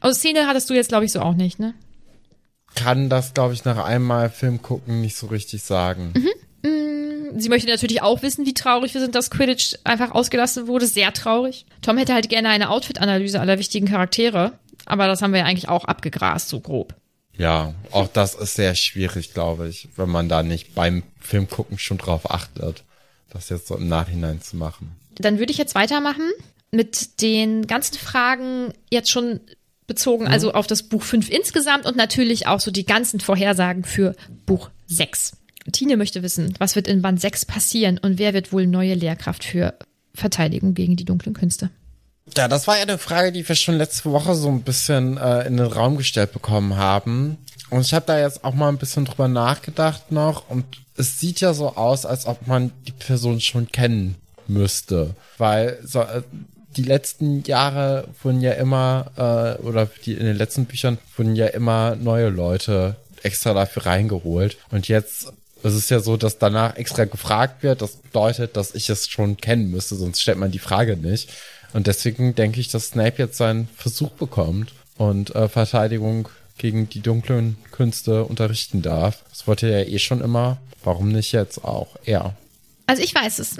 [0.00, 1.74] Also Szene hattest du jetzt glaube ich so auch nicht, ne?
[2.74, 6.14] Kann das, glaube ich, nach einmal Film gucken nicht so richtig sagen.
[7.34, 10.86] Sie möchte natürlich auch wissen, wie traurig wir sind, dass Quidditch einfach ausgelassen wurde.
[10.86, 11.66] Sehr traurig.
[11.80, 14.52] Tom hätte halt gerne eine Outfit-Analyse aller wichtigen Charaktere.
[14.86, 16.94] Aber das haben wir ja eigentlich auch abgegrast, so grob.
[17.38, 21.78] Ja, auch das ist sehr schwierig, glaube ich, wenn man da nicht beim Film gucken
[21.78, 22.84] schon drauf achtet,
[23.30, 24.94] das jetzt so im Nachhinein zu machen.
[25.16, 26.30] Dann würde ich jetzt weitermachen
[26.70, 29.40] mit den ganzen Fragen jetzt schon
[29.86, 34.14] bezogen, also auf das Buch 5 insgesamt und natürlich auch so die ganzen Vorhersagen für
[34.46, 35.36] Buch 6.
[35.70, 39.44] Tine möchte wissen, was wird in Band 6 passieren und wer wird wohl neue Lehrkraft
[39.44, 39.74] für
[40.14, 41.70] Verteidigung gegen die dunklen Künste?
[42.36, 45.46] Ja, das war ja eine Frage, die wir schon letzte Woche so ein bisschen äh,
[45.46, 47.38] in den Raum gestellt bekommen haben.
[47.70, 50.48] Und ich habe da jetzt auch mal ein bisschen drüber nachgedacht noch.
[50.48, 50.64] Und
[50.96, 54.16] es sieht ja so aus, als ob man die Person schon kennen
[54.46, 55.14] müsste.
[55.38, 56.22] Weil so, äh,
[56.76, 61.46] die letzten Jahre wurden ja immer, äh, oder die, in den letzten Büchern wurden ja
[61.48, 64.56] immer neue Leute extra dafür reingeholt.
[64.70, 67.82] Und jetzt ist es ja so, dass danach extra gefragt wird.
[67.82, 71.30] Das bedeutet, dass ich es schon kennen müsste, sonst stellt man die Frage nicht.
[71.72, 77.00] Und deswegen denke ich, dass Snape jetzt seinen Versuch bekommt und äh, Verteidigung gegen die
[77.00, 79.24] dunklen Künste unterrichten darf.
[79.30, 80.58] Das wollte er ja eh schon immer.
[80.84, 82.36] Warum nicht jetzt auch er?
[82.86, 83.56] Also ich weiß es.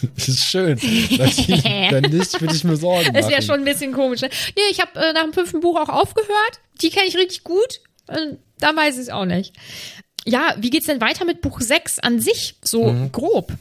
[0.00, 0.80] Das ist schön.
[0.82, 3.16] Wenn nicht, würde ich mir Sorgen machen.
[3.16, 4.22] Es wäre schon ein bisschen komisch.
[4.22, 4.30] Ne?
[4.56, 6.60] Nee, ich habe äh, nach dem fünften Buch auch aufgehört.
[6.80, 7.80] Die kenne ich richtig gut.
[8.06, 9.54] Und da weiß ich es auch nicht.
[10.24, 12.56] Ja, wie geht's denn weiter mit Buch 6 an sich?
[12.62, 13.52] So grob.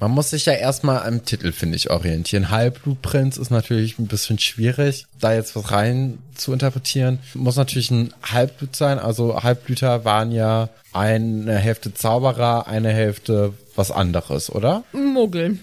[0.00, 2.48] Man muss sich ja erstmal am Titel, finde ich, orientieren.
[2.50, 7.18] Halbblutprinz ist natürlich ein bisschen schwierig, da jetzt was rein zu interpretieren.
[7.34, 8.98] Muss natürlich ein Halbblut sein.
[8.98, 14.84] Also Halbblüter waren ja eine Hälfte Zauberer, eine Hälfte was anderes, oder?
[14.92, 15.58] Muggel.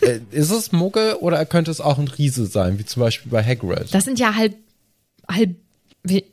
[0.00, 3.44] Äh, ist es Muggel oder könnte es auch ein Riese sein, wie zum Beispiel bei
[3.44, 3.94] Hagrid?
[3.94, 4.56] Das sind ja halb,
[5.30, 5.54] halb,
[6.02, 6.24] wie,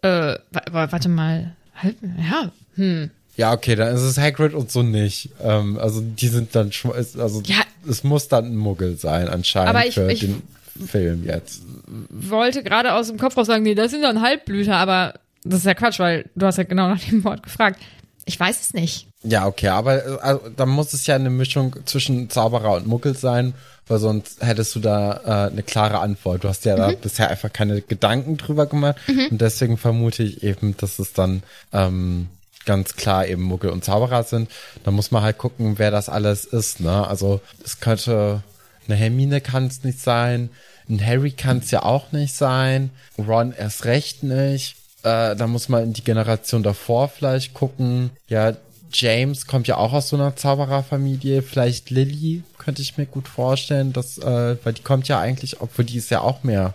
[0.00, 0.08] äh,
[0.50, 3.10] wa- wa- warte mal, halb, ja, hm.
[3.36, 5.30] Ja, okay, dann ist es Hagrid und so nicht.
[5.42, 7.56] Ähm, also die sind dann schon, also Ja.
[7.88, 10.42] es muss dann ein Muggel sein anscheinend Aber ich- für ich- den
[10.86, 11.62] Film jetzt.
[12.10, 15.14] Wollte gerade aus dem Kopf raus sagen, nee, das sind dann Halbblüter, aber
[15.44, 17.80] das ist ja Quatsch, weil du hast ja genau nach dem Wort gefragt.
[18.26, 19.06] Ich weiß es nicht.
[19.22, 23.16] Ja, okay, aber äh, also, dann muss es ja eine Mischung zwischen Zauberer und Muggel
[23.16, 23.54] sein,
[23.88, 26.44] weil sonst hättest du da äh, eine klare Antwort.
[26.44, 28.96] Du hast ja da bisher einfach keine Gedanken drüber gemacht
[29.30, 32.28] und deswegen vermute ich eben, dass es dann ähm,
[32.70, 34.48] ganz klar eben Muggel und Zauberer sind.
[34.84, 36.78] Da muss man halt gucken, wer das alles ist.
[36.78, 37.04] Ne?
[37.04, 38.44] Also es könnte
[38.86, 40.50] eine Hermine kann es nicht sein,
[40.88, 44.76] ein Harry kann es ja auch nicht sein, Ron erst recht nicht.
[45.02, 48.10] Äh, da muss man in die Generation davor vielleicht gucken.
[48.28, 48.52] Ja,
[48.92, 51.42] James kommt ja auch aus so einer Zaubererfamilie.
[51.42, 55.84] Vielleicht Lily könnte ich mir gut vorstellen, dass, äh, weil die kommt ja eigentlich, obwohl
[55.84, 56.74] die ist ja auch mehr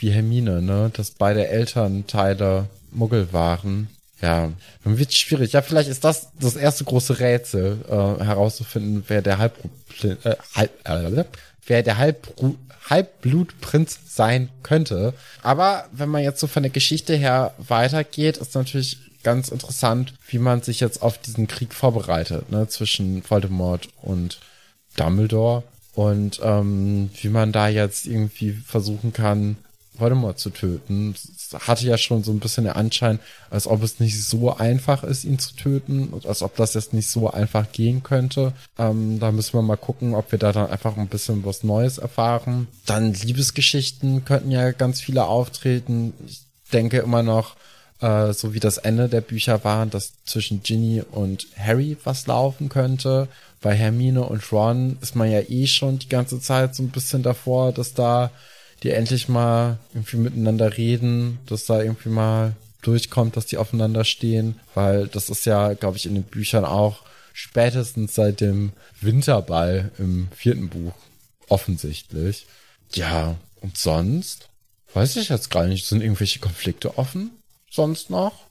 [0.00, 3.88] wie Hermine, ne, dass beide Elternteile Muggel waren.
[4.22, 4.50] Ja,
[4.82, 5.52] dann wird's schwierig.
[5.52, 9.54] Ja, vielleicht ist das das erste große Rätsel, äh, herauszufinden, wer der Halb,
[10.02, 10.16] äh,
[10.54, 11.24] Halb, äh,
[11.66, 12.56] wer der Halbbru
[12.88, 15.12] Halbblutprinz sein könnte.
[15.42, 20.38] Aber wenn man jetzt so von der Geschichte her weitergeht, ist natürlich ganz interessant, wie
[20.38, 24.38] man sich jetzt auf diesen Krieg vorbereitet, ne, zwischen Voldemort und
[24.96, 25.64] Dumbledore
[25.94, 29.56] und ähm, wie man da jetzt irgendwie versuchen kann,
[29.98, 31.14] Voldemort zu töten.
[31.14, 33.18] Es hatte ja schon so ein bisschen den Anschein,
[33.50, 36.92] als ob es nicht so einfach ist, ihn zu töten und als ob das jetzt
[36.92, 38.52] nicht so einfach gehen könnte.
[38.78, 41.98] Ähm, da müssen wir mal gucken, ob wir da dann einfach ein bisschen was Neues
[41.98, 42.68] erfahren.
[42.86, 46.12] Dann Liebesgeschichten könnten ja ganz viele auftreten.
[46.26, 46.40] Ich
[46.72, 47.56] denke immer noch,
[48.00, 52.68] äh, so wie das Ende der Bücher war, dass zwischen Ginny und Harry was laufen
[52.68, 53.28] könnte.
[53.62, 57.22] Bei Hermine und Ron ist man ja eh schon die ganze Zeit so ein bisschen
[57.22, 58.30] davor, dass da
[58.82, 64.60] die endlich mal irgendwie miteinander reden, dass da irgendwie mal durchkommt, dass die aufeinander stehen,
[64.74, 67.02] weil das ist ja, glaube ich, in den Büchern auch
[67.32, 70.94] spätestens seit dem Winterball im vierten Buch
[71.48, 72.46] offensichtlich.
[72.94, 74.48] Ja, und sonst
[74.94, 77.30] weiß ich jetzt gar nicht, sind irgendwelche Konflikte offen?
[77.70, 78.46] Sonst noch?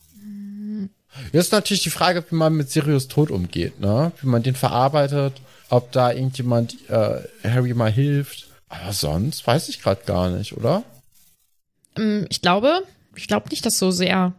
[1.31, 4.11] Jetzt ist natürlich die Frage, wie man mit Sirius Tod umgeht, ne?
[4.21, 5.33] Wie man den verarbeitet,
[5.69, 8.44] ob da irgendjemand äh, Harry mal hilft.
[8.69, 10.83] Aber sonst weiß ich gerade gar nicht, oder?
[11.97, 12.83] ähm, ich glaube,
[13.15, 14.33] ich glaube nicht, dass so sehr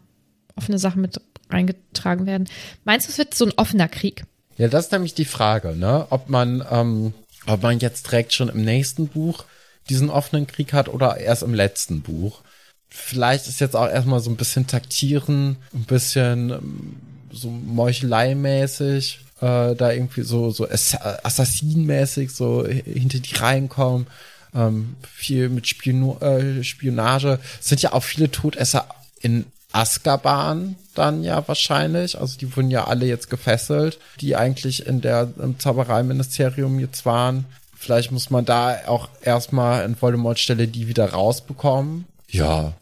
[0.55, 1.21] offene Sachen mit
[1.51, 2.49] reingetragen werden.
[2.85, 4.25] Meinst du, es wird so ein offener Krieg?
[4.59, 6.07] Ja, das ist nämlich die Frage, ne?
[6.11, 7.15] Ob man, ähm,
[7.47, 9.45] ob man jetzt direkt schon im nächsten Buch
[9.89, 12.41] diesen offenen Krieg hat oder erst im letzten Buch.
[12.89, 16.97] Vielleicht ist jetzt auch erstmal so ein bisschen taktieren, ein bisschen ähm,
[17.31, 24.07] so Meuchelei-mäßig, äh, da irgendwie so, so Assassin-mäßig so hinter die Reihen kommen.
[24.55, 27.39] Ähm, viel mit Spion äh, Spionage.
[27.61, 28.89] Es sind ja auch viele Todesser
[29.21, 32.19] in Azkaban dann ja wahrscheinlich.
[32.19, 37.45] Also die wurden ja alle jetzt gefesselt, die eigentlich in der im Zaubereiministerium jetzt waren.
[37.77, 42.07] Vielleicht muss man da auch erstmal in Voldemort Stelle die wieder rausbekommen.
[42.29, 42.73] Ja,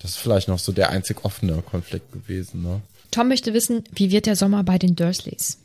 [0.00, 2.82] das ist vielleicht noch so der einzig offene Konflikt gewesen, ne?
[3.10, 5.58] Tom möchte wissen, wie wird der Sommer bei den Dursleys?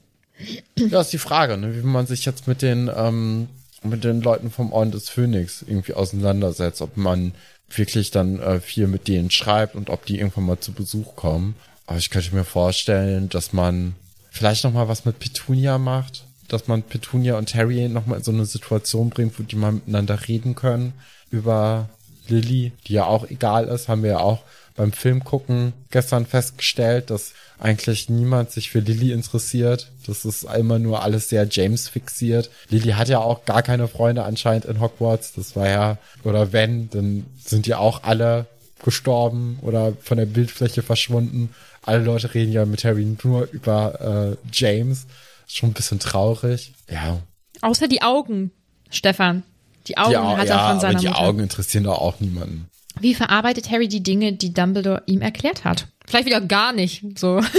[0.77, 1.75] Ja, ist die Frage, ne?
[1.75, 3.47] wie man sich jetzt mit den, ähm,
[3.83, 7.33] mit den Leuten vom Orden des Phönix irgendwie auseinandersetzt, ob man
[7.69, 11.55] wirklich dann äh, viel mit denen schreibt und ob die irgendwann mal zu Besuch kommen.
[11.85, 13.95] Aber ich könnte mir vorstellen, dass man
[14.29, 18.23] vielleicht noch mal was mit Petunia macht, dass man Petunia und Harry noch mal in
[18.23, 20.93] so eine Situation bringt, wo die mal miteinander reden können
[21.29, 21.89] über
[22.27, 24.43] Lily, die ja auch egal ist, haben wir ja auch
[24.75, 29.91] beim Film gucken gestern festgestellt, dass eigentlich niemand sich für Lily interessiert.
[30.07, 32.49] Das ist immer nur alles sehr James fixiert.
[32.69, 35.33] Lily hat ja auch gar keine Freunde anscheinend in Hogwarts.
[35.33, 38.47] Das war ja, oder wenn, dann sind ja auch alle
[38.83, 41.53] gestorben oder von der Bildfläche verschwunden.
[41.83, 45.05] Alle Leute reden ja mit Harry nur über äh, James.
[45.47, 46.73] Schon ein bisschen traurig.
[46.89, 47.19] Ja.
[47.61, 48.51] Außer die Augen,
[48.89, 49.43] Stefan.
[49.87, 51.19] Die Augen die hat ja, er von seiner aber die Mutter.
[51.19, 52.70] Augen interessieren doch auch niemanden.
[52.99, 55.87] Wie verarbeitet Harry die Dinge, die Dumbledore ihm erklärt hat?
[56.05, 57.17] Vielleicht wieder gar nicht.
[57.17, 57.41] So.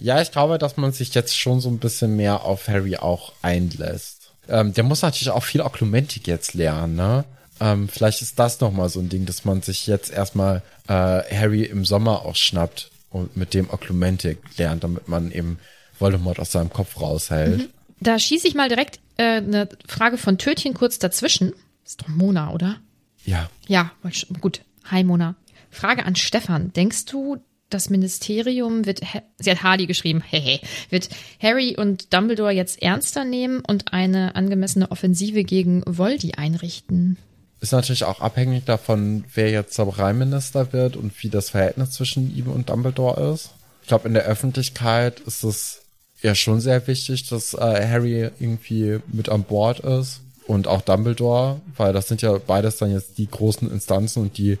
[0.00, 3.32] Ja, ich glaube, dass man sich jetzt schon so ein bisschen mehr auf Harry auch
[3.42, 4.32] einlässt.
[4.48, 7.24] Ähm, der muss natürlich auch viel Oklumentik jetzt lernen, ne?
[7.60, 11.64] Ähm, vielleicht ist das nochmal so ein Ding, dass man sich jetzt erstmal äh, Harry
[11.64, 15.58] im Sommer auch schnappt und mit dem Oklumentik lernt, damit man eben
[15.98, 17.68] Voldemort aus seinem Kopf raushält.
[18.00, 21.52] Da schieße ich mal direkt äh, eine Frage von Tötchen kurz dazwischen.
[21.84, 22.76] Ist doch Mona, oder?
[23.24, 23.50] Ja.
[23.68, 23.92] Ja,
[24.40, 24.62] gut.
[24.84, 25.36] Hi Mona.
[25.70, 26.72] Frage an Stefan.
[26.72, 27.38] Denkst du,
[27.70, 29.00] das Ministerium wird,
[29.38, 30.60] sie hat Hardy geschrieben, hehe,
[30.90, 31.08] wird
[31.40, 37.16] Harry und Dumbledore jetzt ernster nehmen und eine angemessene Offensive gegen Voldy einrichten?
[37.60, 42.48] Ist natürlich auch abhängig davon, wer jetzt Zaubereiminister wird und wie das Verhältnis zwischen ihm
[42.48, 43.50] und Dumbledore ist.
[43.82, 45.82] Ich glaube, in der Öffentlichkeit ist es
[46.22, 51.60] ja schon sehr wichtig, dass äh, Harry irgendwie mit an Bord ist und auch Dumbledore,
[51.76, 54.58] weil das sind ja beides dann jetzt die großen Instanzen und die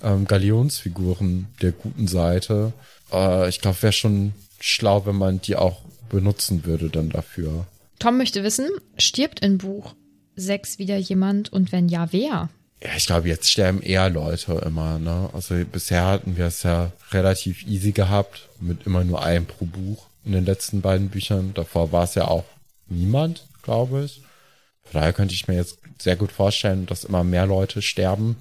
[0.00, 2.72] ähm, Galionsfiguren der guten Seite.
[3.12, 7.66] Äh, ich glaube, wäre schon schlau, wenn man die auch benutzen würde dann dafür.
[7.98, 9.94] Tom möchte wissen, stirbt in Buch
[10.36, 12.48] 6 wieder jemand und wenn ja, wer?
[12.80, 15.28] Ja, ich glaube, jetzt sterben eher Leute immer, ne?
[15.32, 20.06] Also bisher hatten wir es ja relativ easy gehabt, mit immer nur einem pro Buch
[20.24, 21.52] in den letzten beiden Büchern.
[21.54, 22.44] Davor war es ja auch
[22.88, 24.22] niemand, glaube ich.
[24.84, 28.36] Von daher könnte ich mir jetzt sehr gut vorstellen, dass immer mehr Leute sterben.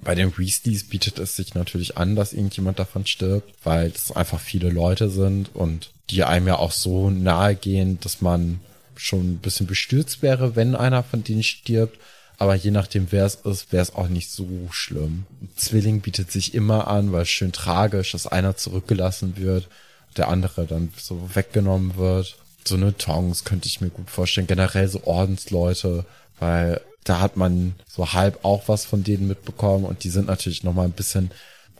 [0.00, 4.40] Bei den Weasleys bietet es sich natürlich an, dass irgendjemand davon stirbt, weil es einfach
[4.40, 8.60] viele Leute sind und die einem ja auch so nahe gehen, dass man
[8.94, 11.98] schon ein bisschen bestürzt wäre, wenn einer von denen stirbt.
[12.38, 15.26] Aber je nachdem, wer es ist, wäre es auch nicht so schlimm.
[15.42, 19.68] Ein Zwilling bietet sich immer an, weil es schön tragisch, dass einer zurückgelassen wird,
[20.16, 22.36] der andere dann so weggenommen wird.
[22.68, 24.46] So eine Tongs könnte ich mir gut vorstellen.
[24.46, 26.04] Generell so Ordensleute,
[26.38, 30.62] weil da hat man so halb auch was von denen mitbekommen und die sind natürlich
[30.62, 31.30] nochmal ein bisschen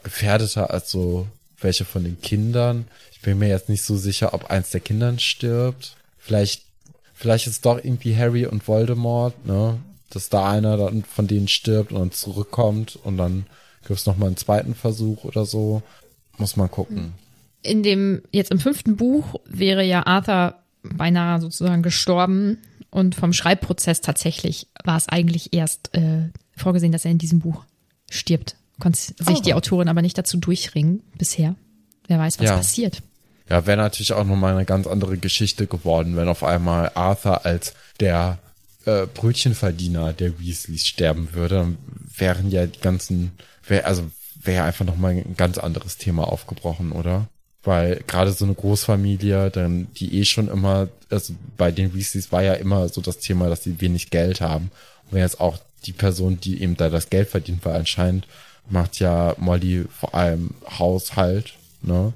[0.02, 1.26] gefährdeter als so
[1.60, 2.86] welche von den Kindern.
[3.12, 5.96] Ich bin mir jetzt nicht so sicher, ob eins der Kindern stirbt.
[6.18, 6.62] Vielleicht,
[7.14, 9.78] vielleicht ist doch irgendwie Harry und Voldemort, ne?
[10.10, 13.46] Dass da einer dann von denen stirbt und dann zurückkommt und dann
[13.86, 15.82] gibt's noch mal einen zweiten Versuch oder so.
[16.38, 17.12] Muss man gucken.
[17.62, 22.58] In dem, jetzt im fünften Buch wäre ja Arthur beinahe sozusagen gestorben
[22.90, 27.64] und vom Schreibprozess tatsächlich war es eigentlich erst äh, vorgesehen, dass er in diesem Buch
[28.10, 28.56] stirbt.
[28.80, 31.56] Konnte sich die Autorin aber nicht dazu durchringen bisher.
[32.06, 32.56] Wer weiß, was Ja.
[32.56, 33.02] passiert.
[33.50, 37.74] Ja, wäre natürlich auch nochmal eine ganz andere Geschichte geworden, wenn auf einmal Arthur als
[37.98, 38.38] der
[38.84, 41.56] äh, Brötchenverdiener der Weasleys sterben würde.
[41.56, 41.78] Dann
[42.16, 43.32] wären ja die ganzen,
[43.66, 44.10] wär, also
[44.42, 47.28] wäre einfach nochmal ein ganz anderes Thema aufgebrochen, oder?
[47.64, 52.42] Weil gerade so eine Großfamilie, dann die eh schon immer, also bei den Weasleys war
[52.42, 54.70] ja immer so das Thema, dass sie wenig Geld haben.
[55.06, 58.26] Und wenn jetzt auch die Person, die eben da das Geld verdient, weil anscheinend
[58.70, 62.12] macht ja Molly vor allem Haushalt, ne?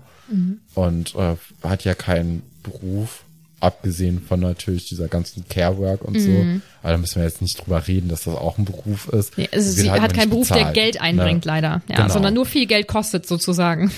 [0.75, 3.23] Und äh, hat ja keinen Beruf.
[3.61, 6.31] abgesehen von natürlich dieser ganzen Care-Work und so.
[6.83, 9.39] Aber da müssen wir jetzt nicht drüber reden, dass das auch ein Beruf ist.
[9.39, 11.53] Nee, also sie hat nur keinen Beruf, der bezahlt, Geld einbringt, ne?
[11.53, 11.83] leider.
[11.89, 12.13] Ja, Genau.
[12.13, 13.93] sondern nur viel Geld kostet sozusagen.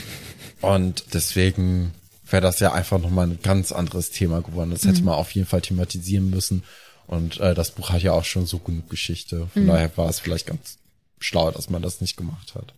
[0.65, 1.93] Und deswegen
[2.29, 4.71] wäre das ja einfach nochmal ein ganz anderes Thema geworden.
[4.71, 6.63] Das hätte man auf jeden Fall thematisieren müssen.
[7.07, 9.47] Und äh, das Buch hat ja auch schon so genug Geschichte.
[9.53, 10.79] Von daher war es vielleicht ganz
[11.21, 12.73] schlau, dass man das nicht gemacht hat.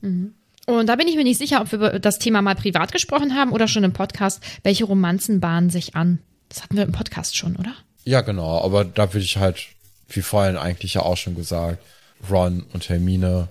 [0.67, 3.35] Und da bin ich mir nicht sicher, ob wir über das Thema mal privat gesprochen
[3.35, 4.43] haben oder schon im Podcast.
[4.65, 6.19] Welche Romanzen bahnen sich an?
[6.49, 7.73] Das hatten wir im Podcast schon, oder?
[8.05, 8.61] Ja, genau.
[8.63, 9.69] Aber da würde ich halt,
[10.09, 11.83] wie vorhin eigentlich ja auch schon gesagt,
[12.29, 13.49] Ron und Hermine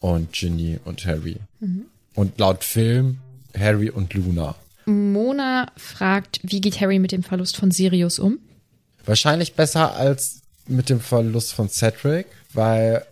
[0.00, 1.36] und Ginny und Harry.
[2.14, 3.18] Und laut Film
[3.56, 4.54] Harry und Luna.
[4.86, 8.38] Mona fragt, wie geht Harry mit dem Verlust von Sirius um?
[9.04, 13.04] Wahrscheinlich besser als mit dem Verlust von Cedric, weil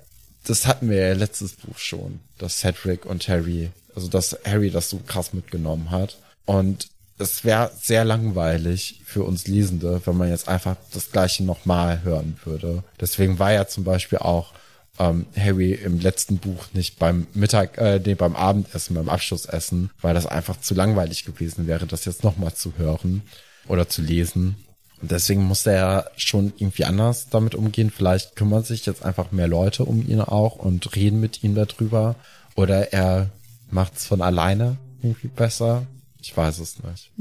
[0.44, 4.90] das hatten wir ja letztes Buch schon, dass Cedric und Harry, also dass Harry das
[4.90, 6.18] so krass mitgenommen hat.
[6.44, 12.02] Und es wäre sehr langweilig für uns Lesende, wenn man jetzt einfach das Gleiche nochmal
[12.02, 12.84] hören würde.
[13.00, 14.52] Deswegen war ja zum Beispiel auch
[14.98, 20.14] ähm, Harry im letzten Buch nicht beim Mittag, äh, nee, beim Abendessen, beim Abschlussessen, weil
[20.14, 23.22] das einfach zu langweilig gewesen wäre, das jetzt nochmal zu hören
[23.68, 24.56] oder zu lesen.
[25.02, 27.90] Und deswegen muss er schon irgendwie anders damit umgehen.
[27.90, 32.16] Vielleicht kümmern sich jetzt einfach mehr Leute um ihn auch und reden mit ihm darüber.
[32.54, 33.30] Oder er
[33.70, 35.86] macht's von alleine irgendwie besser.
[36.22, 37.12] Ich weiß es nicht.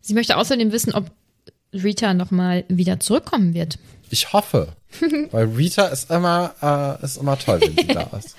[0.00, 1.10] Sie möchte außerdem wissen, ob
[1.72, 3.78] Rita nochmal wieder zurückkommen wird.
[4.10, 4.68] Ich hoffe.
[5.30, 6.54] weil Rita ist immer,
[7.00, 8.36] äh, ist immer toll, wenn sie da ist.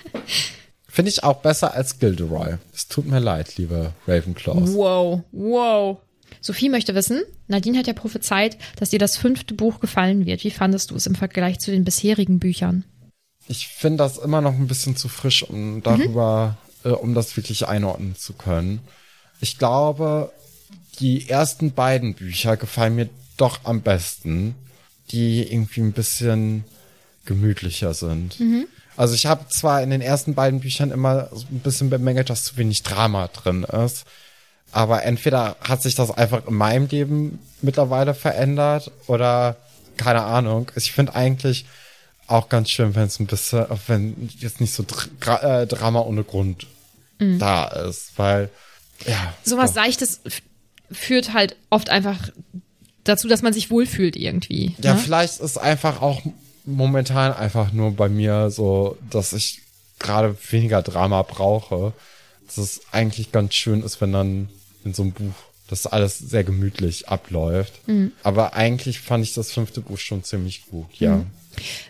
[0.88, 2.58] Finde ich auch besser als Gilderoy.
[2.72, 4.74] Es tut mir leid, liebe Ravenclaws.
[4.74, 5.98] Wow, wow.
[6.40, 10.44] Sophie möchte wissen, Nadine hat ja prophezeit, dass dir das fünfte Buch gefallen wird.
[10.44, 12.84] Wie fandest du es im Vergleich zu den bisherigen Büchern?
[13.48, 17.66] Ich finde das immer noch ein bisschen zu frisch, um darüber, äh, um das wirklich
[17.66, 18.80] einordnen zu können.
[19.40, 20.32] Ich glaube,
[21.00, 24.54] die ersten beiden Bücher gefallen mir doch am besten,
[25.10, 26.64] die irgendwie ein bisschen
[27.24, 28.36] gemütlicher sind.
[28.96, 32.44] Also ich habe zwar in den ersten beiden Büchern immer so ein bisschen bemängelt, dass
[32.44, 34.04] zu wenig Drama drin ist,
[34.72, 39.56] aber entweder hat sich das einfach in meinem Leben mittlerweile verändert oder
[39.96, 40.70] keine Ahnung.
[40.76, 41.66] Ich finde eigentlich
[42.26, 44.84] auch ganz schön, wenn es ein bisschen, wenn jetzt nicht so
[45.20, 46.66] Dra äh, Drama ohne Grund
[47.18, 48.50] da ist, weil
[49.06, 49.34] ja.
[49.44, 49.82] Sowas doch.
[49.82, 50.20] Seichtes
[50.90, 52.30] führt halt oft einfach
[53.04, 54.74] dazu, dass man sich wohlfühlt irgendwie.
[54.82, 55.00] Ja, ne?
[55.00, 56.22] vielleicht ist einfach auch
[56.64, 59.60] momentan einfach nur bei mir so, dass ich
[59.98, 61.92] gerade weniger Drama brauche.
[62.46, 64.48] Dass es eigentlich ganz schön ist, wenn dann
[64.84, 65.34] in so einem Buch
[65.68, 67.72] das alles sehr gemütlich abläuft.
[68.22, 71.24] Aber eigentlich fand ich das fünfte Buch schon ziemlich gut, ja.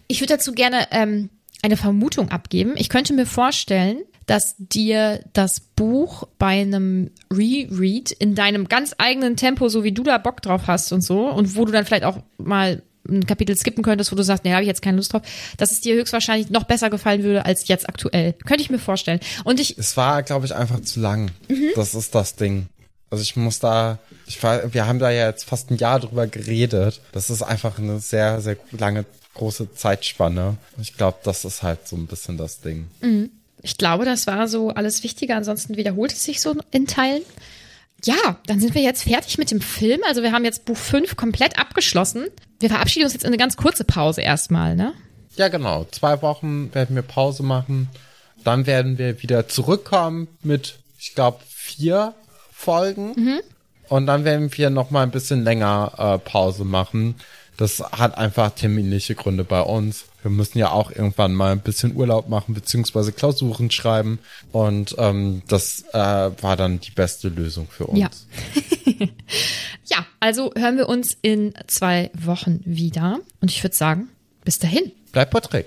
[0.06, 1.30] Ich würde dazu gerne ähm,
[1.62, 2.74] eine Vermutung abgeben.
[2.76, 9.36] Ich könnte mir vorstellen, dass dir das Buch bei einem Reread in deinem ganz eigenen
[9.36, 12.04] Tempo, so wie du da Bock drauf hast und so, und wo du dann vielleicht
[12.04, 15.12] auch mal ein Kapitel skippen könntest, wo du sagst, nee, habe ich jetzt keine Lust
[15.12, 15.22] drauf,
[15.58, 18.32] dass es dir höchstwahrscheinlich noch besser gefallen würde als jetzt aktuell.
[18.32, 19.20] Könnte ich mir vorstellen.
[19.44, 21.30] Und ich, Es war, glaube ich, einfach zu lang.
[21.74, 22.66] Das ist das Ding.
[23.10, 26.26] Also ich muss da, ich war, wir haben da ja jetzt fast ein Jahr drüber
[26.26, 27.00] geredet.
[27.12, 29.04] Das ist einfach eine sehr, sehr lange,
[29.34, 30.56] große Zeitspanne.
[30.80, 32.88] Ich glaube, das ist halt so ein bisschen das Ding.
[33.64, 35.34] Ich glaube, das war so alles Wichtige.
[35.34, 37.22] Ansonsten wiederholt es sich so in Teilen.
[38.04, 40.00] Ja, dann sind wir jetzt fertig mit dem Film.
[40.06, 42.26] Also wir haben jetzt Buch 5 komplett abgeschlossen.
[42.60, 44.92] Wir verabschieden uns jetzt in eine ganz kurze Pause erstmal, ne?
[45.36, 45.86] Ja, genau.
[45.90, 47.88] Zwei Wochen werden wir Pause machen.
[48.44, 52.12] Dann werden wir wieder zurückkommen mit, ich glaube, vier
[52.52, 53.14] Folgen.
[53.88, 57.14] Und dann werden wir noch mal ein bisschen länger äh, Pause machen.
[57.57, 60.07] Das hat einfach terminliche Gründe bei uns.
[60.22, 64.18] Wir müssen ja auch irgendwann mal ein bisschen Urlaub machen, beziehungsweise Klausuren schreiben.
[64.52, 67.98] Und ähm, das äh, war dann die beste Lösung für uns.
[67.98, 68.11] Ja.
[69.86, 73.20] Ja, also hören wir uns in zwei Wochen wieder.
[73.40, 74.09] Und ich würde sagen,
[74.44, 74.92] bis dahin.
[75.12, 75.66] Bleibt Patrick.